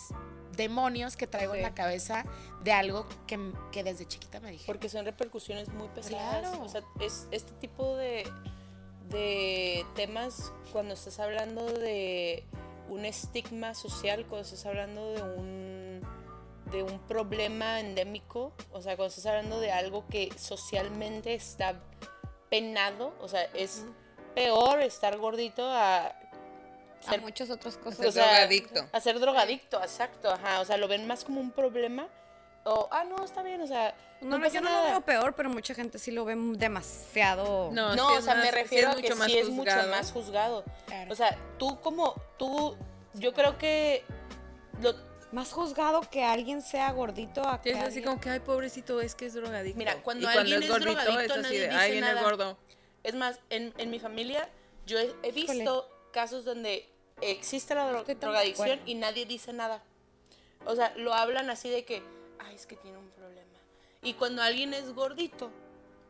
[0.57, 2.26] demonios que traigo en la cabeza
[2.63, 3.39] de algo que,
[3.71, 4.74] que desde chiquita me dijeron.
[4.74, 6.41] porque son repercusiones muy pesadas.
[6.41, 6.63] Claro.
[6.63, 8.24] O sea, es este tipo de,
[9.09, 12.43] de temas cuando estás hablando de
[12.89, 16.01] un estigma social, cuando estás hablando de un,
[16.71, 21.80] de un problema endémico, o sea, cuando estás hablando de algo que socialmente está
[22.54, 23.84] penado, o sea, es
[24.36, 27.97] peor estar gordito a A ser muchas otras cosas.
[27.97, 28.86] Ser o sea, drogadicto.
[28.91, 30.62] A ser drogadicto, exacto, ajá.
[30.62, 32.08] O sea, lo ven más como un problema.
[32.64, 35.34] O, ah, no, está bien, o sea, no, No, pasa yo no lo veo peor,
[35.34, 37.72] pero mucha gente sí lo ve demasiado.
[37.74, 40.64] No, No, o es sea, más- me refiero a que sí es mucho más juzgado.
[40.86, 41.12] Claro.
[41.12, 42.78] O sea, tú como, tú,
[43.16, 44.04] yo creo que
[44.80, 44.93] lo,
[45.34, 49.01] Más juzgado que alguien sea gordito a que es así alguien- como que, ay, pobrecito,
[49.01, 49.77] es que es drogadicto.
[49.77, 51.91] Mira, cuando y cuando alguien es es gordito, drogadicto, es así nadie de, dice ay,
[51.91, 52.27] viene el nada.
[52.29, 52.57] gordo.
[53.03, 54.47] es más, en, en mi familia
[54.86, 56.88] yo he, he visto casos donde
[57.21, 59.81] existe la dro- drogadicción y nadie dice nada.
[60.65, 62.01] O sea, lo hablan así de que,
[62.39, 63.57] ay, es que tiene un problema.
[64.03, 65.49] Y cuando alguien es gordito,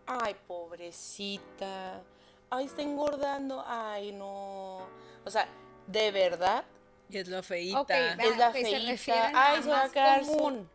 [0.06, 2.02] ay, pobrecita,
[2.50, 4.80] ay, está engordando, ay, no.
[5.26, 5.48] O sea,
[5.88, 6.66] de verdad,
[7.10, 7.82] Y es lo feíta.
[7.82, 10.70] Ok, vea, Es la ok, se refieren Ay, a se va a más quedar común.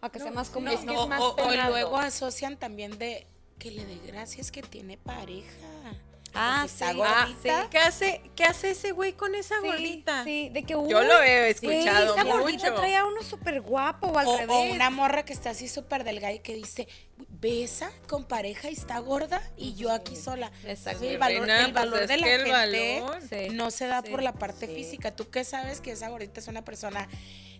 [0.00, 0.68] A que sea más común.
[0.68, 3.26] es que es o, más o- o luego asocian también de
[3.58, 5.94] que le dé gracias que tiene pareja.
[6.34, 6.96] Ah, porque está sí.
[6.96, 7.60] gordita.
[7.62, 10.24] Ah, ¿Qué hace, ¿Qué hace ese güey con esa Sí, gordita?
[10.24, 12.74] Sí, de que Yo uy, lo he escuchado esa gordita mucho.
[12.80, 14.72] trae a uno súper guapo o al O, o revés.
[14.74, 16.88] una morra que está así súper delgada y que dice,
[17.28, 20.50] besa con pareja y está gorda y yo aquí sola.
[20.66, 21.00] Exacto.
[21.00, 23.18] Sí, el valor, Reina, el pues valor de la gente valor.
[23.28, 23.48] Sí.
[23.52, 24.74] no se da Sí, por la parte sí.
[24.74, 25.14] física.
[25.14, 27.08] Tú qué sabes que esa gordita es una persona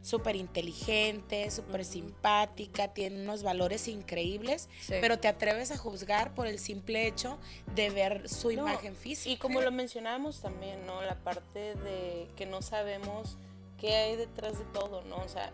[0.05, 4.93] súper inteligente, súper simpática, tiene unos valores increíbles, Sí.
[5.01, 7.39] pero te atreves a juzgar por el simple hecho
[7.75, 9.31] de ver su No, imagen física.
[9.33, 11.01] Y como lo mencionábamos también, ¿no?
[11.01, 13.39] La parte de que no sabemos
[13.81, 15.17] qué hay detrás de todo, ¿no?
[15.17, 15.51] O sea,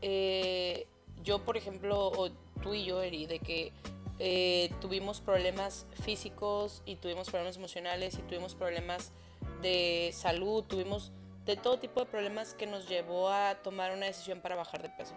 [0.00, 0.86] eh,
[1.22, 2.30] yo, por ejemplo, o
[2.62, 3.70] tú y yo, Eri, de que
[4.18, 9.12] eh, tuvimos problemas físicos y tuvimos problemas emocionales y tuvimos problemas
[9.60, 11.12] de salud, tuvimos
[11.44, 14.90] de todo tipo de problemas que nos llevó a tomar una decisión para bajar de
[14.90, 15.14] peso.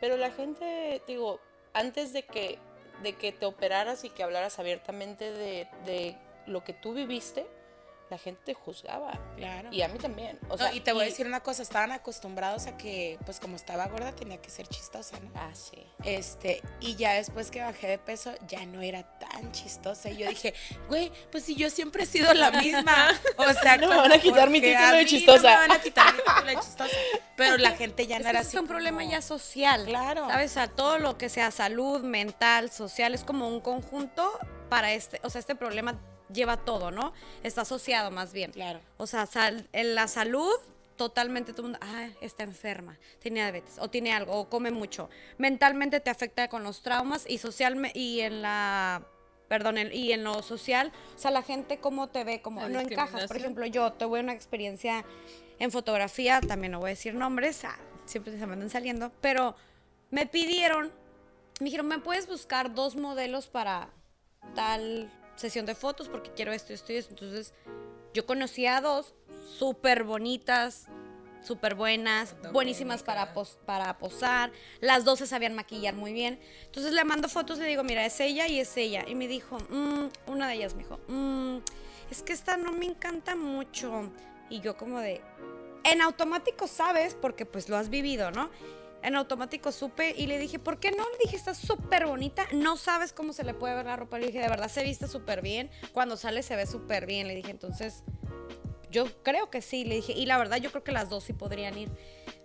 [0.00, 1.40] Pero la gente, digo,
[1.72, 2.58] antes de que,
[3.02, 6.16] de que te operaras y que hablaras abiertamente de, de
[6.46, 7.46] lo que tú viviste,
[8.10, 9.18] la gente te juzgaba.
[9.36, 9.68] Claro.
[9.72, 10.38] Y a mí también.
[10.48, 13.40] O No, sea, y te voy a decir una cosa, estaban acostumbrados a que, pues
[13.40, 15.30] como estaba gorda, tenía que ser chistosa, ¿no?
[15.34, 15.84] Ah, sí.
[16.04, 20.08] Este, y ya después que bajé de peso, ya no era tan chistosa.
[20.10, 20.54] Y yo dije,
[20.88, 23.08] güey, pues si yo siempre he sido la misma.
[23.38, 25.42] O sea, No me van a quitar mi título a de chistosa.
[25.42, 26.96] No me van a quitar mi título de chistosa.
[27.36, 28.56] pero la gente ya Es no que era así.
[28.56, 29.84] es un problema ya social.
[29.84, 30.26] Claro.
[30.28, 30.52] ¿Sabes?
[30.52, 34.38] Sea, todo lo que sea salud, mental, social, es como un conjunto
[34.70, 35.98] para este, o sea, este problema
[36.32, 37.12] lleva todo, ¿no?
[37.42, 38.52] Está asociado más bien.
[38.52, 38.80] Claro.
[38.96, 40.52] O sea, sal- en la salud,
[40.96, 45.10] totalmente todo el mundo, ah, está enferma, tiene diabetes, o tiene algo, o come mucho.
[45.38, 49.02] Mentalmente te afecta con los traumas y socialmente, y en la,
[49.48, 52.80] perdón, en- y en lo social, o sea, la gente cómo te ve, como no
[52.80, 53.26] encajas.
[53.26, 55.04] Por ejemplo, yo tuve una experiencia
[55.58, 59.54] en fotografía, también no voy a decir nombres, ah, siempre se me andan saliendo, pero
[60.10, 60.90] me pidieron,
[61.60, 63.88] me dijeron, ¿me puedes buscar dos modelos para
[64.54, 66.08] tal sesión de fotos?
[66.08, 67.12] Porque quiero esto, esto y esto.
[67.14, 67.52] Entonces,
[68.14, 69.14] yo conocí a dos
[69.58, 70.86] súper bonitas,
[71.42, 74.50] súper buenas, buenísimas para, pos- para posar.
[74.80, 76.40] Las dos se sabían maquillar muy bien.
[76.64, 79.04] Entonces le mando fotos, le digo, mira, es ella y es ella.
[79.06, 81.58] Y me dijo, "Mm", una de ellas me dijo, "Mm,
[82.10, 84.10] es que esta no me encanta mucho.
[84.50, 85.20] Y yo como de,
[85.84, 88.50] en automático sabes, porque pues lo has vivido, ¿no?
[89.06, 91.04] En automático supe y le dije, ¿por qué no?
[91.04, 94.18] Le dije, está súper bonita, no sabes cómo se le puede ver la ropa.
[94.18, 97.28] Le dije, de verdad se viste súper bien, cuando sale se ve súper bien.
[97.28, 98.02] Le dije, entonces,
[98.90, 101.32] yo creo que sí, le dije, y la verdad yo creo que las dos sí
[101.32, 101.88] podrían ir.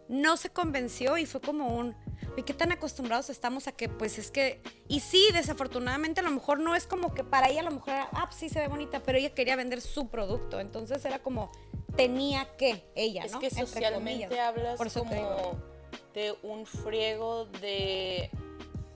[0.07, 1.95] No se convenció y fue como un,
[2.37, 6.29] ¿y qué tan acostumbrados estamos a que pues es que, y sí, desafortunadamente a lo
[6.29, 8.67] mejor no es como que para ella a lo mejor era, ah, sí se ve
[8.67, 11.51] bonita, pero ella quería vender su producto, entonces era como,
[11.95, 13.39] tenía que ella, Es ¿no?
[13.39, 15.70] que socialmente hablas Por eso como
[16.13, 18.29] de un friego de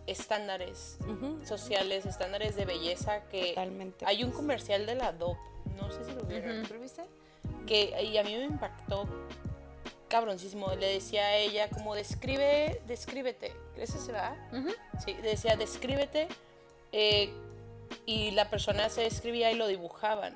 [0.07, 0.97] estándares
[1.45, 4.05] sociales, estándares de belleza que Totalmente.
[4.05, 5.37] hay un comercial de la DOP,
[5.77, 6.63] no sé si lo vieron.
[6.67, 7.03] ¿tú lo viste?
[7.65, 9.07] Que y a mí me impactó
[10.07, 14.35] cabroncísimo, le decía a ella como describe, descríbete, ¿ese se va?
[14.53, 14.69] Ujú.
[15.03, 16.27] Sí, decía descríbete
[16.91, 17.31] eh,
[18.05, 20.35] y la persona se describía y lo dibujaban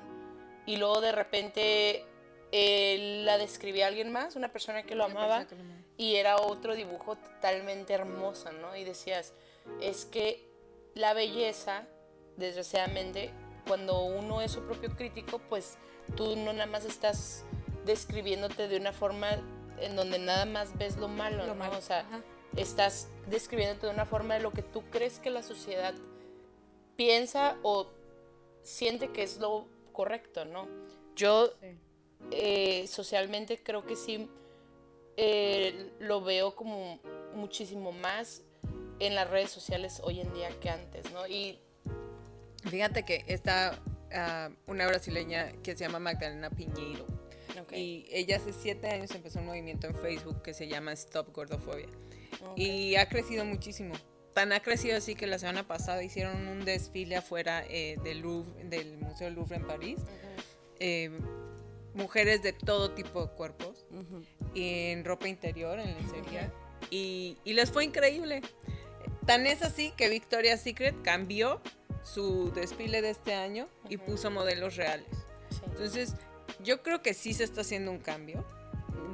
[0.66, 2.04] y luego de repente
[2.52, 5.79] eh, la describía alguien más, una persona que lo Una amaba persona que lo amaba.
[6.00, 8.74] Y era otro dibujo totalmente hermoso, ¿no?
[8.74, 9.34] Y decías,
[9.82, 10.48] es que
[10.94, 11.84] la belleza,
[12.38, 13.30] desgraciadamente,
[13.68, 15.76] cuando uno es su propio crítico, pues
[16.16, 17.44] tú no nada más estás
[17.84, 19.28] describiéndote de una forma
[19.78, 21.54] en donde nada más ves lo malo, Lo ¿no?
[21.56, 22.22] malo, O sea, ajá.
[22.56, 25.92] estás describiéndote de una forma de lo que tú crees que la sociedad
[26.96, 27.88] piensa o
[28.62, 30.66] siente que es lo correcto, ¿no?
[31.14, 31.78] Yo Sí.
[32.30, 34.30] eh, socialmente creo que sí
[35.16, 36.98] eh, lo veo como
[37.34, 38.42] muchísimo más
[38.98, 41.26] en las redes sociales hoy en día que antes, ¿no?
[41.26, 41.58] Y
[42.68, 43.78] Fíjate que está
[44.12, 47.06] ah, una brasileña que se llama Magdalena Piñeiro.
[47.72, 51.86] Y ella hace siete años empezó un movimiento en Facebook que se llama Stop Gordofobia.
[52.56, 53.94] Y ha crecido muchísimo.
[54.34, 58.64] Tan ha crecido así que la semana pasada hicieron un desfile afuera eh, del, Louvre,
[58.64, 59.98] del Museo del Louvre en París.
[60.80, 61.10] Eh,
[61.94, 63.86] mujeres de todo tipo de cuerpos.
[64.54, 66.52] En ropa interior, en lencería.
[66.90, 68.42] y, y les fue increíble.
[69.26, 71.60] Tan es así que Victoria's Secret cambió
[72.02, 75.08] su desfile de este año y puso modelos reales.
[75.50, 75.60] Sí.
[75.66, 76.14] Entonces,
[76.60, 78.44] yo creo que sí se está haciendo un cambio,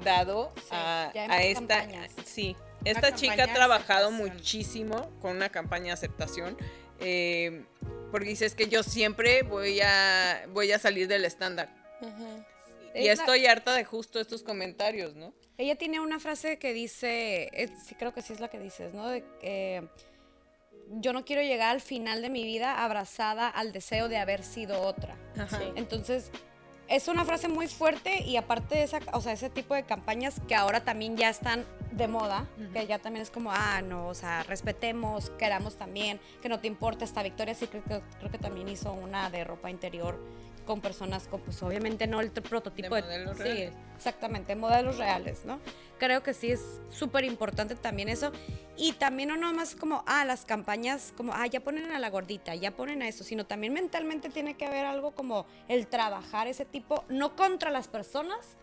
[0.04, 1.10] dado a,
[1.42, 1.78] esta...
[1.80, 2.12] campañas.
[2.24, 4.36] Sí, Una esta chica ha trabajado aceptación.
[4.36, 6.56] muchísimo con una campaña de aceptación,
[7.00, 7.64] eh,
[8.10, 11.74] porque dices que yo siempre voy a, voy a salir del estándar.
[12.00, 12.44] Ujú.
[13.02, 15.32] Y Es la- estoy harta de justo estos comentarios, ¿no?
[15.58, 18.92] Ella tiene una frase que dice, eh, sí creo que sí es la que dices,
[18.94, 19.08] ¿no?
[19.08, 19.86] De, eh,
[21.00, 24.80] yo no quiero llegar al final de mi vida abrazada al deseo de haber sido
[24.82, 25.16] otra.
[25.36, 25.58] Ajá.
[25.58, 25.64] Sí.
[25.74, 26.30] Entonces,
[26.88, 30.40] es una frase muy fuerte y aparte de esa, o sea, ese tipo de campañas
[30.46, 34.14] que ahora también ya están de moda, que ya también es como, ah, no, o
[34.14, 38.38] sea, respetemos, queramos también, que no te importa esta Victoria, sí creo que, creo que
[38.38, 40.16] también hizo una de ropa interior
[40.66, 43.72] con personas con, pues obviamente no el prototipo De de, modelos sí, reales.
[43.96, 45.58] exactamente, modelos reales, ¿no?
[45.98, 46.60] Creo que sí es
[46.90, 48.32] súper importante también eso.
[48.76, 52.54] Y también no nomás como, ah, las campañas, como, ah, ya ponen a la gordita,
[52.54, 56.66] ya ponen a eso, sino también mentalmente tiene que haber algo como el trabajar ese
[56.66, 58.56] tipo, no contra las personas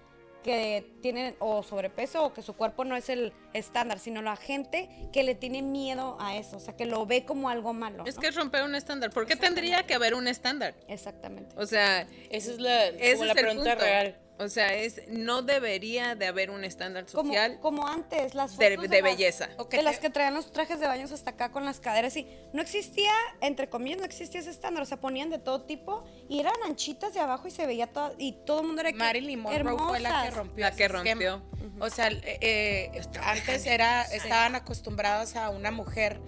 [0.43, 4.89] que tienen o sobrepeso o que su cuerpo no es el estándar, sino la gente
[5.11, 8.03] que le tiene miedo a eso, o sea, que lo ve como algo malo.
[8.05, 8.21] Es ¿no?
[8.21, 9.09] que es romper un estándar.
[9.09, 10.75] ¿Por qué tendría que haber un estándar?
[10.87, 11.55] Exactamente.
[11.57, 13.85] O sea, Esa es la, ese es la pregunta punto.
[13.85, 14.17] real.
[14.39, 18.75] O sea, es no debería de haber un estándar Como, social como antes, las de,
[18.75, 19.49] fotos de las- belleza.
[19.69, 22.61] De las que traían los trajes de baños hasta acá con las caderas y no
[22.61, 23.11] existía,
[23.41, 27.13] entre comillas, no existía ese estándar, o sea, ponían de todo tipo y eran anchitas
[27.13, 29.99] de abajo y se veía todo, y todo el mundo era que Marilyn Monroe fue
[29.99, 30.33] la que hermosas.
[30.35, 31.03] rompió La que esquema.
[31.03, 31.43] rompió.
[31.79, 36.19] O sea, eh, eh, antes era, estaban acostumbrados a una mujer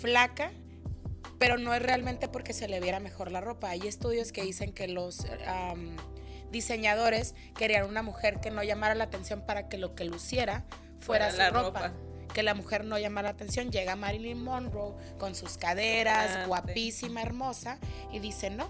[0.00, 0.52] flaca,
[1.38, 3.70] pero no es realmente porque se le viera mejor la ropa.
[3.70, 5.24] Hay estudios que dicen que los
[6.54, 10.64] diseñadores querían una mujer que no llamara la atención para que lo que luciera
[11.00, 11.88] fuera, Fuera su la ropa.
[11.88, 11.92] ropa.
[12.32, 13.70] Que la mujer no llamara la atención.
[13.70, 16.48] Llega Marilyn Monroe con sus caderas, Ah, sí.
[16.48, 17.78] guapísima, hermosa,
[18.12, 18.68] y dice, no,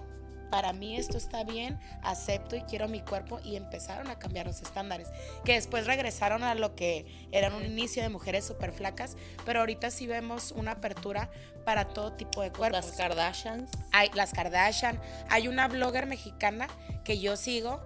[0.54, 4.62] para mí esto está bien, acepto y quiero mi cuerpo y empezaron a cambiar los
[4.62, 5.08] estándares,
[5.44, 9.90] que después regresaron a lo que eran un inicio de mujeres súper flacas, pero ahorita
[9.90, 11.28] sí vemos una apertura
[11.64, 12.86] para todo tipo de cuerpos.
[12.86, 13.68] Las Kardashians.
[13.90, 16.68] Hay las Kardashian, hay una blogger mexicana
[17.02, 17.82] que yo sigo,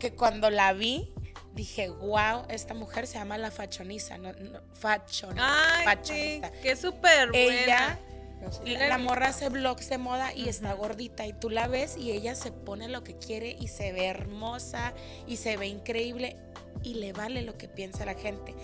[0.00, 1.12] que cuando la vi
[1.54, 6.50] dije, wow, esta mujer se llama la fachoniza, no, no, fachon- Ay, fachonista.
[6.50, 7.98] que es súper Ella buena.
[8.40, 8.64] No sé.
[8.66, 12.12] la, la morra hace vlogs de moda y está gordita y tú la ves y
[12.12, 14.92] ella se pone lo que quiere y se ve hermosa
[15.26, 16.36] y se ve increíble
[16.82, 18.54] y le vale lo que piensa la gente.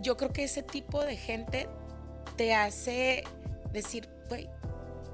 [0.00, 1.68] Yo creo que ese tipo de gente
[2.36, 3.24] te hace
[3.72, 4.48] decir, güey,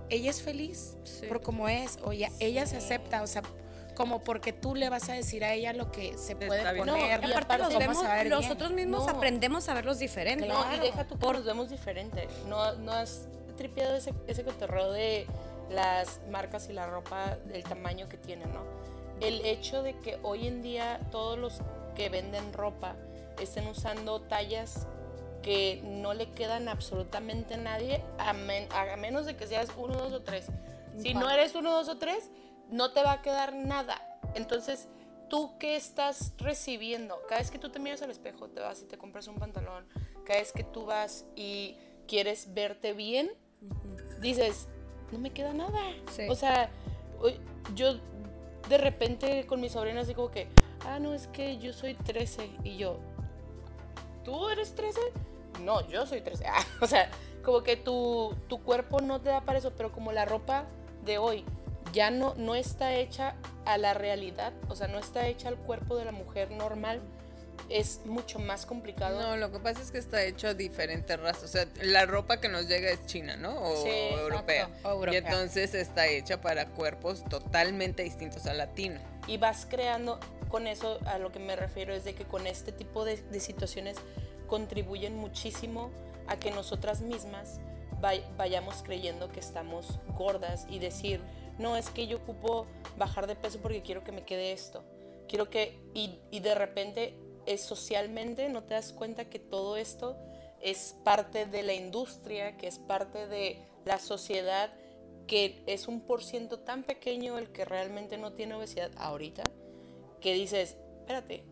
[0.09, 1.27] ella es feliz Sí.
[1.27, 3.43] por como es, o ya- ella se acepta, o sea,
[3.95, 6.97] como porque tú le vas a decir a ella lo que se puede poner, No,
[6.97, 8.41] y Aparte, aparte los cómo vemos, se va a ver bien.
[8.41, 9.13] nosotros mismos No.
[9.13, 10.49] aprendemos a verlos diferentes.
[10.49, 10.77] No, Claro.
[10.77, 12.27] y deja tú que nos vemos diferente.
[12.49, 13.29] No, no has
[13.61, 15.27] tripeado ese, ese cotorreo de
[15.71, 18.63] las marcas y la ropa del tamaño que tienen, ¿no?
[19.21, 21.61] El hecho de que hoy en día todos los
[21.95, 22.97] que venden ropa
[23.39, 24.87] estén usando tallas
[25.43, 29.95] que no le quedan absolutamente a nadie, a, men- a menos de que seas uno,
[29.95, 30.47] dos o tres.
[30.99, 32.31] Si no eres uno, dos o tres,
[32.71, 34.01] no te va a quedar nada.
[34.35, 34.89] Entonces,
[35.29, 37.21] ¿tú qué estás recibiendo?
[37.29, 39.87] Cada vez que tú te miras al espejo, te vas y te compras un pantalón,
[40.25, 41.77] cada vez que tú vas y
[42.09, 43.31] quieres verte bien,
[44.21, 44.69] dices,
[45.13, 45.81] no me queda nada.
[46.11, 46.27] Sí.
[46.29, 46.71] O sea,
[47.75, 47.95] yo
[48.69, 50.49] de repente con mis sobrinas digo que,
[50.87, 52.99] ah, no, es que yo soy 13 y yo,
[54.25, 55.01] ¿tú eres 13?
[55.63, 56.45] No, yo soy 13.
[56.49, 57.11] Ah, o sea,
[57.45, 60.67] como que tu, tu cuerpo no te da para eso, pero como la ropa
[61.05, 61.45] de hoy
[61.93, 63.35] ya no, no está hecha
[63.65, 67.01] a la realidad, o sea, no está hecha al cuerpo de la mujer normal,
[67.71, 69.21] es mucho más complicado.
[69.21, 71.45] No, lo que pasa es que está hecho a diferentes razas.
[71.45, 73.59] O sea, la ropa que nos llega es china, ¿no?
[73.63, 74.69] O Sí, europea.
[74.85, 75.13] O europea.
[75.21, 79.01] Y entonces está hecha para cuerpos totalmente distintos al latino.
[79.27, 80.19] y vas creando
[80.49, 83.39] con eso a lo que me refiero es de que con este tipo de, de
[83.39, 83.97] situaciones
[84.49, 85.91] contribuyen muchísimo
[86.27, 87.61] a que nosotras mismas
[88.01, 91.21] vay- vayamos creyendo que estamos gordas y decir
[91.59, 92.67] no es que yo ocupo
[92.97, 94.83] bajar de peso porque quiero que me quede esto
[95.29, 97.15] quiero que y, y de repente
[97.53, 100.17] es socialmente no te das cuenta que todo esto
[100.61, 104.73] es parte de la industria que es parte de la sociedad
[105.31, 109.49] que es un por ciento tan pequeño el que realmente no tiene obesidad ahorita,
[110.21, 111.45] que dices, espérate,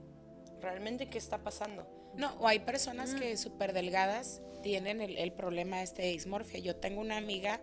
[0.61, 1.87] ¿realmente qué está pasando?
[2.17, 6.59] No, o hay personas que súper delgadas tienen el, el problema este de dismorfia.
[6.59, 7.61] Yo tengo una amiga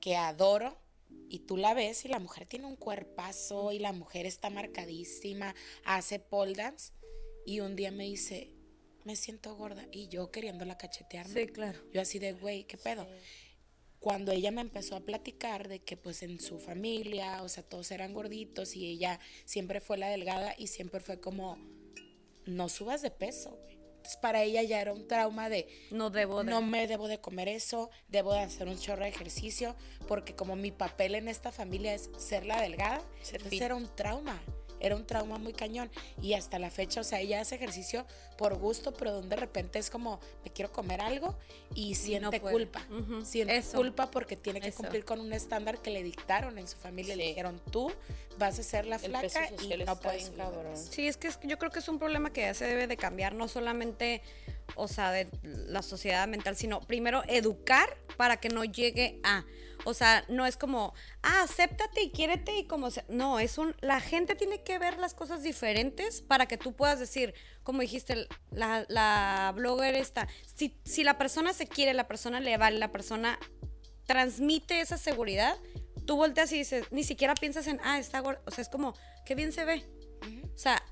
[0.00, 0.78] que adoro
[1.28, 5.54] y tú la ves y la mujer tiene un cuerpazo y la mujer está marcadísima,
[5.84, 6.94] hace pole dance
[7.48, 8.50] y un día me dice,
[9.04, 11.32] me siento gorda y yo queriéndola cachetearme.
[11.32, 11.80] Sí, claro.
[11.94, 13.08] Yo así de, güey, ¿qué pedo?
[14.00, 17.90] Cuando ella me empezó a platicar de que pues en su familia, o sea, todos
[17.90, 21.56] eran gorditos y ella siempre fue la delgada y siempre fue como,
[22.44, 23.78] no subas de peso, güey.
[23.96, 26.50] Entonces para ella ya era un trauma de, No debo de.
[26.50, 29.74] no me debo de comer eso, debo de hacer un chorro de ejercicio,
[30.06, 33.62] porque como mi papel en esta familia es ser la delgada, Ser entonces fit.
[33.62, 34.40] era un trauma,
[34.80, 35.90] era un trauma muy cañón.
[36.22, 38.06] Y hasta la fecha, o sea, ella hace ejercicio
[38.36, 41.36] por gusto, pero donde de repente es como, me quiero comer algo
[41.74, 42.86] y siente culpa.
[43.24, 43.76] Siente eso.
[43.76, 44.78] culpa porque tiene que Eso.
[44.78, 47.16] cumplir con un estándar que le dictaron en su familia.
[47.16, 47.90] Le dijeron, tú
[48.38, 50.72] vas a ser la flaca y social no puedes bien subir de cabrón.
[50.72, 50.92] peso".
[50.92, 52.96] Sí, es que es- yo creo que es un problema que ya se debe de
[52.96, 54.22] cambiar, no solamente,
[54.76, 59.44] o sea, de la sociedad mental, sino primero educar para que no llegue a,
[59.84, 63.74] o sea, no es como, ah, acéptate y quiérete y como, se- no, es un,
[63.80, 68.26] la gente tiene que ver las cosas diferentes para que tú puedas decir, como dijiste,
[68.50, 72.92] la, la blogger esta, si, si la persona se quiere, la persona le vale, la
[72.92, 73.38] persona
[74.06, 75.56] transmite esa seguridad,
[76.06, 78.94] tú volteas y dices, ni siquiera piensas en, ah, está gorda, o sea, es como,
[79.26, 79.84] qué bien se ve.
[80.54, 80.82] O sea,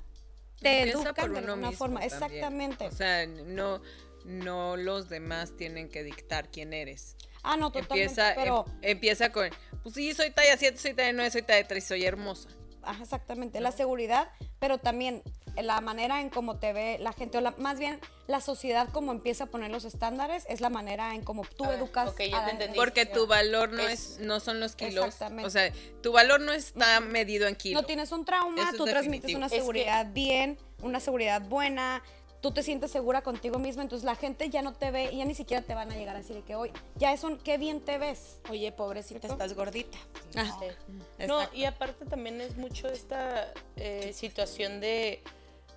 [0.66, 2.00] te educan de alguna forma.
[2.00, 2.22] también.
[2.22, 2.86] Exactamente.
[2.86, 3.80] O sea, no,
[4.24, 7.16] no los demás tienen que dictar quién eres.
[7.42, 8.02] ah, no, totalmente.
[8.02, 9.48] Empieza, pero, em- empieza con,
[9.82, 12.48] pues sí, soy talla 7, soy talla 9, soy talla 3, soy hermosa.
[12.82, 13.60] ajá, exactamente.
[13.60, 15.22] La seguridad, pero también
[15.62, 19.12] la manera en cómo te ve la gente, o la- más bien la sociedad como
[19.12, 22.08] empieza a poner los estándares, es la manera en cómo tú Ah, educas.
[22.10, 22.76] ok, ya a te la- entendí.
[22.78, 25.04] Porque tu valor no Es- es, no son los kilos.
[25.06, 25.46] Exactamente.
[25.46, 27.80] O sea, tu valor no está medido en kilos.
[27.82, 29.38] No tienes un trauma, Eso tú transmites definitivo.
[29.38, 32.02] una Es que- seguridad bien, una seguridad buena,
[32.42, 35.24] tú te sientes segura contigo misma, entonces la gente ya no te ve y ya
[35.24, 37.80] ni siquiera te van a llegar a decir que hoy, ya es un, qué bien
[37.80, 38.38] te ves.
[38.50, 39.98] Oye, pobrecita, estás gordita.
[40.36, 40.56] Ajá.
[40.60, 41.26] Sí.
[41.26, 45.22] No, y aparte también es mucho esta eh, situación de,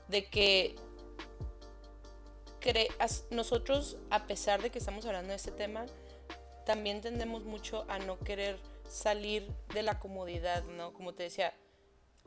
[0.10, 0.76] de que
[3.32, 5.86] nosotros, a pesar de que estamos hablando de este tema,
[6.66, 10.94] también tendemos mucho a no querer salir de la comodidad, ¿no?
[10.94, 11.54] Como te decía,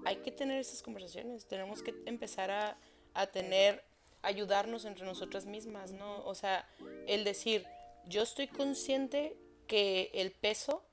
[0.05, 2.79] hay que tener esas conversaciones, tenemos que empezar a,
[3.15, 3.85] a tener,
[4.23, 6.25] ayudarnos entre nosotras mismas, ¿no?
[6.25, 6.69] O sea,
[7.07, 7.67] el decir,
[8.07, 10.85] yo estoy consciente que el peso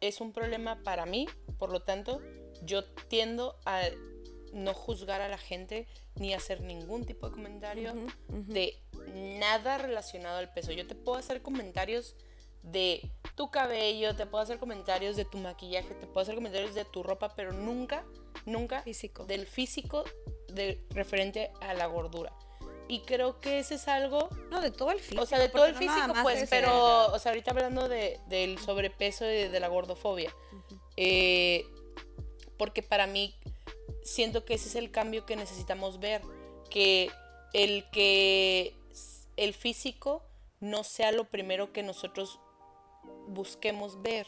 [0.00, 1.26] es un problema para mí,
[1.58, 2.20] por lo tanto,
[2.62, 3.82] yo tiendo a
[4.54, 7.92] no juzgar a la gente ni hacer ningún tipo de comentario
[8.28, 8.78] de
[9.14, 10.72] nada relacionado al peso.
[10.72, 12.14] Yo te puedo hacer comentarios
[12.62, 16.84] de tu cabello, te puedo hacer comentarios de tu maquillaje, te puedo hacer comentarios de
[16.86, 18.06] tu ropa, pero nunca,
[18.46, 19.26] nunca Físico.
[19.26, 20.04] del físico
[20.48, 22.32] de referente a la gordura.
[22.86, 25.22] Y creo que ese es algo No, de todo el físico.
[25.22, 28.20] o sea, de todo el no físico, pues, es- pero, o sea, ahorita hablando de,
[28.28, 30.32] del sobrepeso y de, de la gordofobia.
[30.96, 31.64] eh,
[32.56, 33.34] porque para mí
[34.04, 36.22] siento que ese es el cambio que necesitamos ver.
[36.70, 37.10] Que
[37.52, 38.76] el que
[39.36, 40.22] el físico
[40.60, 42.38] no sea lo primero que nosotros
[43.28, 44.26] busquemos ver,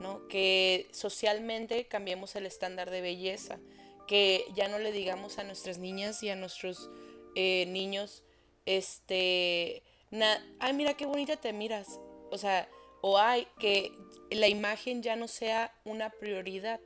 [0.00, 0.26] ¿no?
[0.28, 3.58] Que socialmente cambiemos el estándar de belleza,
[4.06, 6.90] que ya no le digamos a nuestras niñas y a nuestros
[7.34, 8.24] eh, niños,
[8.66, 12.00] este, na- ay, mira qué bonita te miras,
[12.30, 12.68] o sea,
[13.02, 13.92] o ay, que
[14.30, 16.80] la imagen ya no sea una prioridad.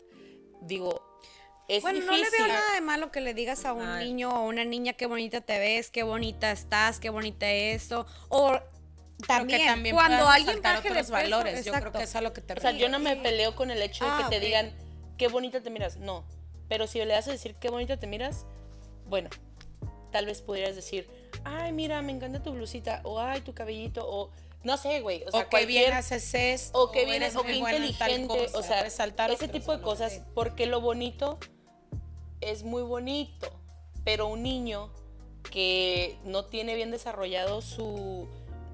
[0.63, 1.03] Digo,
[1.77, 2.23] es Bueno, difícil.
[2.23, 4.07] no le veo nada de malo que le digas a un Ay.
[4.07, 8.07] niño o a una niña qué bonita te ves, qué bonita estás, qué bonita eso.
[8.29, 8.59] O
[9.27, 11.65] también, también cuando alguien baje de otros peso, valores.
[11.65, 13.33] Yo creo que es a lo que te O sea, yo no me refieres.
[13.33, 14.43] peleo con el hecho de que Ah, te ok.
[14.43, 14.73] digan
[15.19, 15.97] qué bonita te miras.
[15.99, 16.25] No.
[16.69, 18.47] Pero si le das a decir qué bonita te miras,
[19.07, 19.29] bueno,
[20.13, 21.09] tal vez pudieras decir,
[21.45, 24.31] ay, mira, me encanta tu blusita, o ay, tu cabellito, o
[24.63, 25.25] no sé, güey.
[25.27, 26.79] O sea, o que bien haces esto.
[26.81, 30.67] o que bien, o que inteligente, cosa, o sea, resaltar ese tipo de cosas, porque
[30.67, 31.39] lo bonito
[32.41, 33.51] es muy bonito,
[34.05, 34.91] pero un niño
[35.51, 38.29] que no tiene bien desarrollado su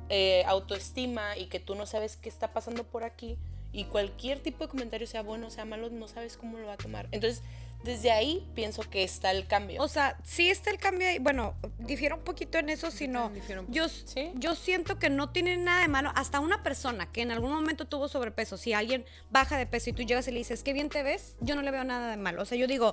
[0.09, 3.39] eh, autoestima y que tú no sabes qué está pasando por aquí
[3.73, 6.75] y cualquier tipo de comentario sea bueno o sea malo, no sabes cómo lo va
[6.75, 7.09] a tomar.
[7.11, 7.43] Entonces,
[7.85, 9.83] desde ahí pienso que está el cambio.
[9.83, 11.19] O sea, sí está el cambio ahí.
[11.19, 14.33] Bueno, difiero un poquito en eso, sino también difiero un yo, ¿Sí?
[14.35, 16.11] yo siento que no tiene nada de malo.
[16.14, 19.93] Hasta una persona que en algún momento tuvo sobrepeso, si alguien baja de peso y
[19.93, 22.17] tú llegas y le dices, qué bien te ves, yo no le veo nada de
[22.17, 22.43] malo.
[22.43, 22.93] O sea, yo digo,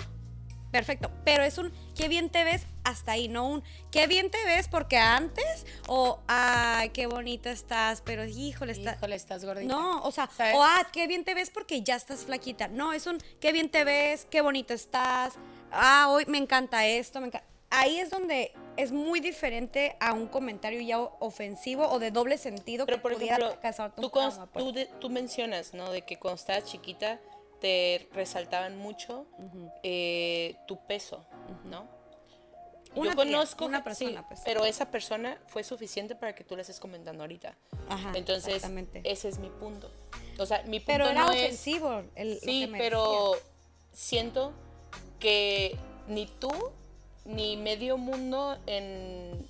[0.74, 4.44] perfecto, pero es un, qué bien te ves hasta ahí, no un, qué bien te
[4.44, 8.96] ves porque antes, o, ay, qué bonita estás, pero híjole, está...
[8.96, 9.72] Híjole, estás gordita.
[9.72, 10.56] No, o sea, ¿Sabes?
[10.56, 12.68] o ah, qué bien te ves porque ya estás flaquita.
[12.68, 15.36] No, es un qué bien te ves, qué bonita estás.
[15.72, 17.48] Ah, hoy me encanta esto, me encanta.
[17.70, 22.88] Ahí es donde es muy diferente a un comentario ya ofensivo o de doble sentido
[22.88, 24.66] Pero que por pudiera ejemplo, tú, trauma, pues.
[24.66, 25.92] tú, tú mencionas, ¿no?
[25.92, 27.20] De que cuando estabas chiquita
[27.64, 29.26] te resaltaban mucho
[29.84, 31.26] eh, tu peso,
[31.64, 31.88] ¿no?
[32.94, 34.42] Una Yo conozco una persona, sí, pues.
[34.44, 37.56] pero esa persona fue suficiente para que tú le estés comentando ahorita.
[37.88, 38.62] Ajá, Entonces,
[39.06, 39.90] ese es mi punto.
[40.38, 43.48] O sea, mi punto pero era no es ofensivo lo Sí, que me pero decía.
[43.94, 44.52] siento
[45.22, 45.78] que
[46.10, 46.52] ni tú
[47.24, 49.48] ni medio mundo en,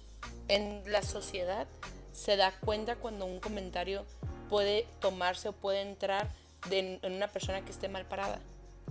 [0.50, 1.66] en la sociedad
[2.12, 4.06] se da cuenta cuando un comentario
[4.52, 6.30] puede tomarse o puede entrar
[6.70, 8.40] de- en una persona que esté mal parada.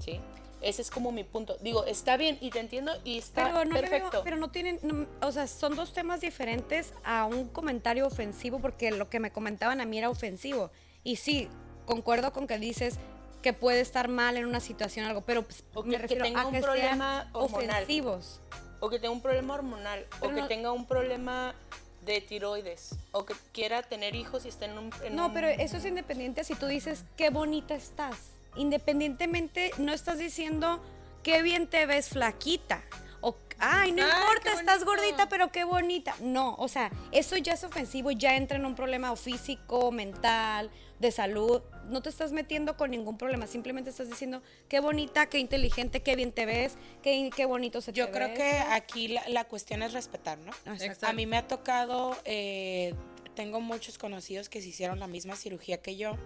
[0.00, 0.20] ¿Sí?
[0.62, 1.56] Ese es como mi punto.
[1.60, 4.20] Digo, está bien y te entiendo y está Pero no, veo- perfecto.
[4.24, 8.90] pero no tienen, no, o sea, son dos temas diferentes a un comentario ofensivo porque
[8.92, 10.70] lo que me comentaban a mí era ofensivo.
[11.02, 11.48] Y sí,
[11.84, 12.98] concuerdo con que dices
[13.42, 16.14] que puede estar mal en una situación o algo, pero pues, O que- me que
[16.14, 17.70] tenga a un que problema sean hormonal.
[17.82, 18.40] ofensivos.
[18.78, 21.54] O que tenga un problema hormonal, o que no- tenga un problema
[22.02, 24.90] de tiroides, o que quiera tener hijos y esté en un...
[25.04, 28.16] en No, un- pero eso es independiente si tú dices qué bonita estás.
[28.56, 30.82] Independientemente, no estás diciendo
[31.22, 32.82] qué bien te ves flaquita.
[33.20, 36.16] O, ay, no Ay, importa, estás gordita, pero qué bonita.
[36.20, 41.12] No, o sea, eso ya es ofensivo, ya entra en un problema físico, mental, de
[41.12, 41.62] salud.
[41.88, 46.16] No te estás metiendo con ningún problema, simplemente estás diciendo qué bonita, qué inteligente, qué
[46.16, 49.82] bien te ves, qué, qué bonito se Yo te creo que aquí la, la cuestión
[49.82, 50.52] es respetar, ¿no?
[50.72, 51.06] Exacto.
[51.06, 52.94] A mí me ha tocado, eh,
[53.34, 56.16] tengo muchos conocidos que se hicieron la misma cirugía que yo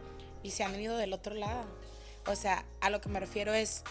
[0.42, 1.64] y se han ido del otro lado.
[2.26, 3.82] O sea, a lo que me refiero es,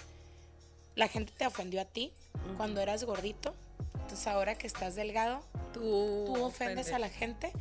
[0.95, 2.11] la gente te ofendió a ti
[2.57, 3.55] cuando eras gordito,
[3.93, 5.43] entonces ahora que estás delgado,
[5.76, 7.51] Tú, tú ofendes a la gente.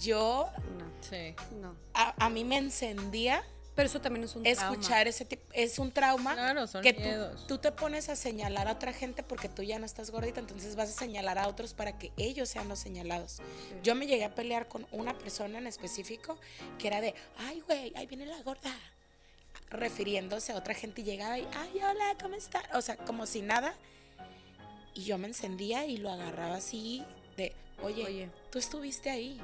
[0.00, 1.34] Yo, No, Sí.
[1.60, 1.74] no.
[1.94, 3.42] a, a mí me encendía
[3.74, 7.00] Pero eso también es un escuchar ese tipo, es un trauma Claro, son que tú-
[7.00, 7.46] miedos.
[7.46, 10.74] Tú, te pones a señalar a otra gente porque tú ya no estás gordita, entonces
[10.74, 13.40] vas a señalar a otros para que ellos sean los señalados.
[13.84, 16.38] Yo me llegué a pelear con una persona en específico
[16.78, 18.74] que era de, ay, güey, ahí viene la gorda.
[19.70, 22.62] Refiriéndose a otra gente y llegaba y, ay, hola, ¿cómo estás?
[22.74, 23.74] O sea, como si nada.
[24.94, 27.04] Y yo me encendía y lo agarraba así
[27.36, 28.30] de, oye, Oye.
[28.50, 29.38] tú estuviste ahí.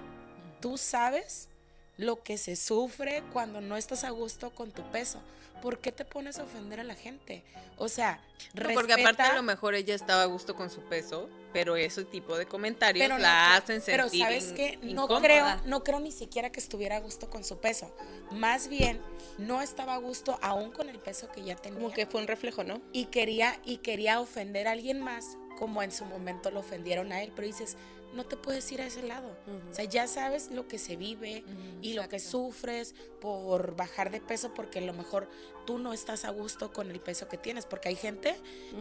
[0.65, 1.51] Tú sabes
[1.99, 5.21] lo que se sufre cuando no estás a gusto con tu peso.
[5.61, 7.45] ¿Por qué te pones a ofender a la gente?
[7.77, 8.19] O sea,
[8.55, 11.77] No, porque aparte respeta, a lo mejor ella estaba a gusto con su peso, pero
[11.77, 15.21] ese tipo de comentarios pero la hacen Pero sentir sabes in- no incómoda.
[15.21, 17.95] creo, no creo ni siquiera que estuviera a gusto con su peso.
[18.31, 19.03] Más bien,
[19.37, 21.79] no estaba a gusto aún con el peso que ya tenía.
[21.79, 22.81] Como que fue un reflejo, ¿no?
[22.95, 27.23] y quería y quería ofender a alguien más como en su momento lo ofendieron a
[27.23, 27.77] él, pero dices,
[28.15, 29.37] no te puedes ir a ese lado.
[29.71, 31.45] O sea, ya sabes lo que se vive
[31.83, 35.29] y lo que sufres por bajar de peso porque a lo mejor
[35.67, 38.35] tú no estás a gusto con el peso que tienes, porque hay gente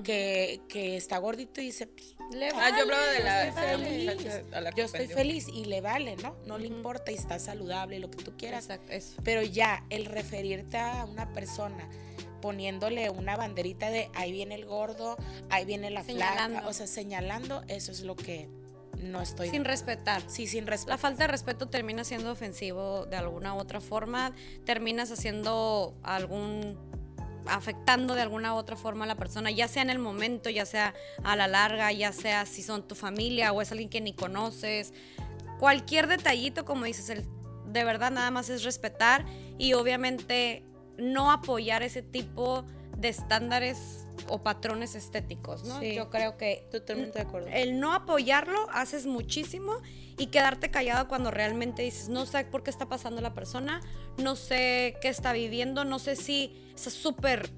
[0.04, 2.16] que, que está gordito y dice, "Pues,
[2.56, 4.16] Ah, yo hablaba de la, estoy de la feliz".
[4.16, 6.36] muchacha a la que Yo estoy feliz y le vale, ¿no?
[6.46, 8.66] No le importa y está saludable, lo que tú quieras.
[8.66, 9.16] Exacto, eso.
[9.24, 11.90] Pero ya el referirte a una persona
[12.42, 15.16] poniéndole una banderita de ahí viene el gordo,
[15.50, 16.70] ahí viene la flaca, Señalando.
[16.70, 18.50] o sea, señalando, eso es lo que
[19.04, 20.22] no estoy Sin respetar.
[20.28, 20.98] sí, sin La respeto.
[20.98, 24.32] falta de respeto termina siendo ofensivo de alguna u otra forma,
[24.66, 26.78] terminas haciendo algún
[27.46, 30.66] afectando de alguna u otra forma a la persona, ya sea en el momento, ya
[30.66, 30.94] sea
[31.24, 34.94] a la larga, ya sea si son tu familia o es alguien que ni conoces.
[35.60, 37.26] Cualquier detallito, como dices, el,
[37.68, 39.26] de verdad nada más es respetar
[39.58, 40.64] y obviamente
[40.98, 42.64] no apoyar ese tipo
[42.98, 45.80] de estándares o patrones estéticos, ¿no?
[45.80, 45.96] Sí.
[45.96, 47.48] Yo creo que Totalmente de acuerdo.
[47.48, 49.74] el no apoyarlo haces muchísimo
[50.18, 53.82] y quedarte callado cuando realmente dices, no sé por qué está pasando la persona,
[54.18, 57.50] no sé qué está viviendo, no sé si está súper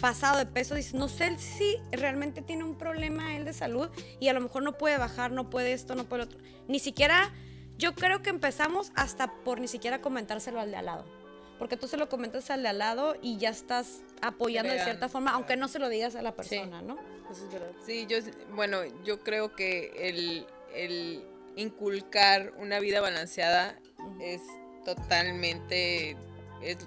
[0.00, 3.88] pasado de peso, dices, no sé si realmente tiene un problema él de salud
[4.20, 6.40] y a lo mejor no puede bajar, no puede esto, no puede lo otro.
[6.66, 7.30] Ni siquiera,
[7.76, 11.21] yo creo que empezamos hasta por ni siquiera comentárselo al de al lado.
[11.58, 15.08] Porque tú se lo comentas al de al lado y ya estás apoyando de cierta
[15.08, 16.98] forma, aunque no se lo digas a la persona, ¿no?
[17.30, 17.70] Eso es verdad.
[17.86, 18.18] Sí, yo,
[18.54, 21.24] bueno, yo creo que el, el
[21.56, 23.78] inculcar una vida balanceada
[24.20, 24.40] es
[24.84, 26.16] totalmente
[26.62, 26.78] es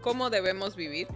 [0.00, 1.08] cómo debemos vivir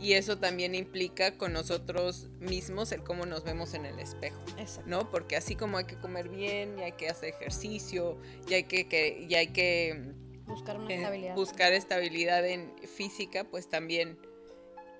[0.00, 4.40] y eso también implica con nosotros mismos el cómo nos vemos en el espejo.
[4.58, 4.82] Exacto.
[4.90, 5.10] ¿no?
[5.10, 8.88] Porque así como hay que comer bien, y hay que hacer ejercicio, y hay que,
[8.88, 10.12] que- y hay que
[10.52, 11.34] Buscar una eh, estabilidad.
[11.34, 14.18] buscar estabilidad en física, pues también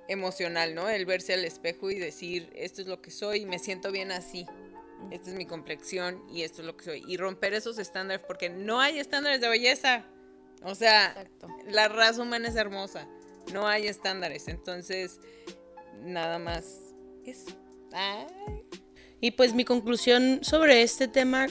[0.08, 0.88] emocional, ¿no?
[0.88, 4.12] El verse al espejo y decir, esto es lo que soy y me siento bien
[4.12, 4.46] así.
[5.10, 7.04] Esta es mi complexión y esto es lo que soy.
[7.06, 10.04] Y romper esos estándares, porque no hay estándares de belleza.
[10.64, 11.48] O sea, Exacto.
[11.66, 13.08] la raza humana es hermosa.
[13.52, 14.48] No hay estándares.
[14.48, 15.20] Entonces,
[16.00, 16.94] nada más
[17.24, 17.50] eso.
[17.92, 18.26] Ay.
[19.20, 21.46] Y pues mi conclusión sobre este tema,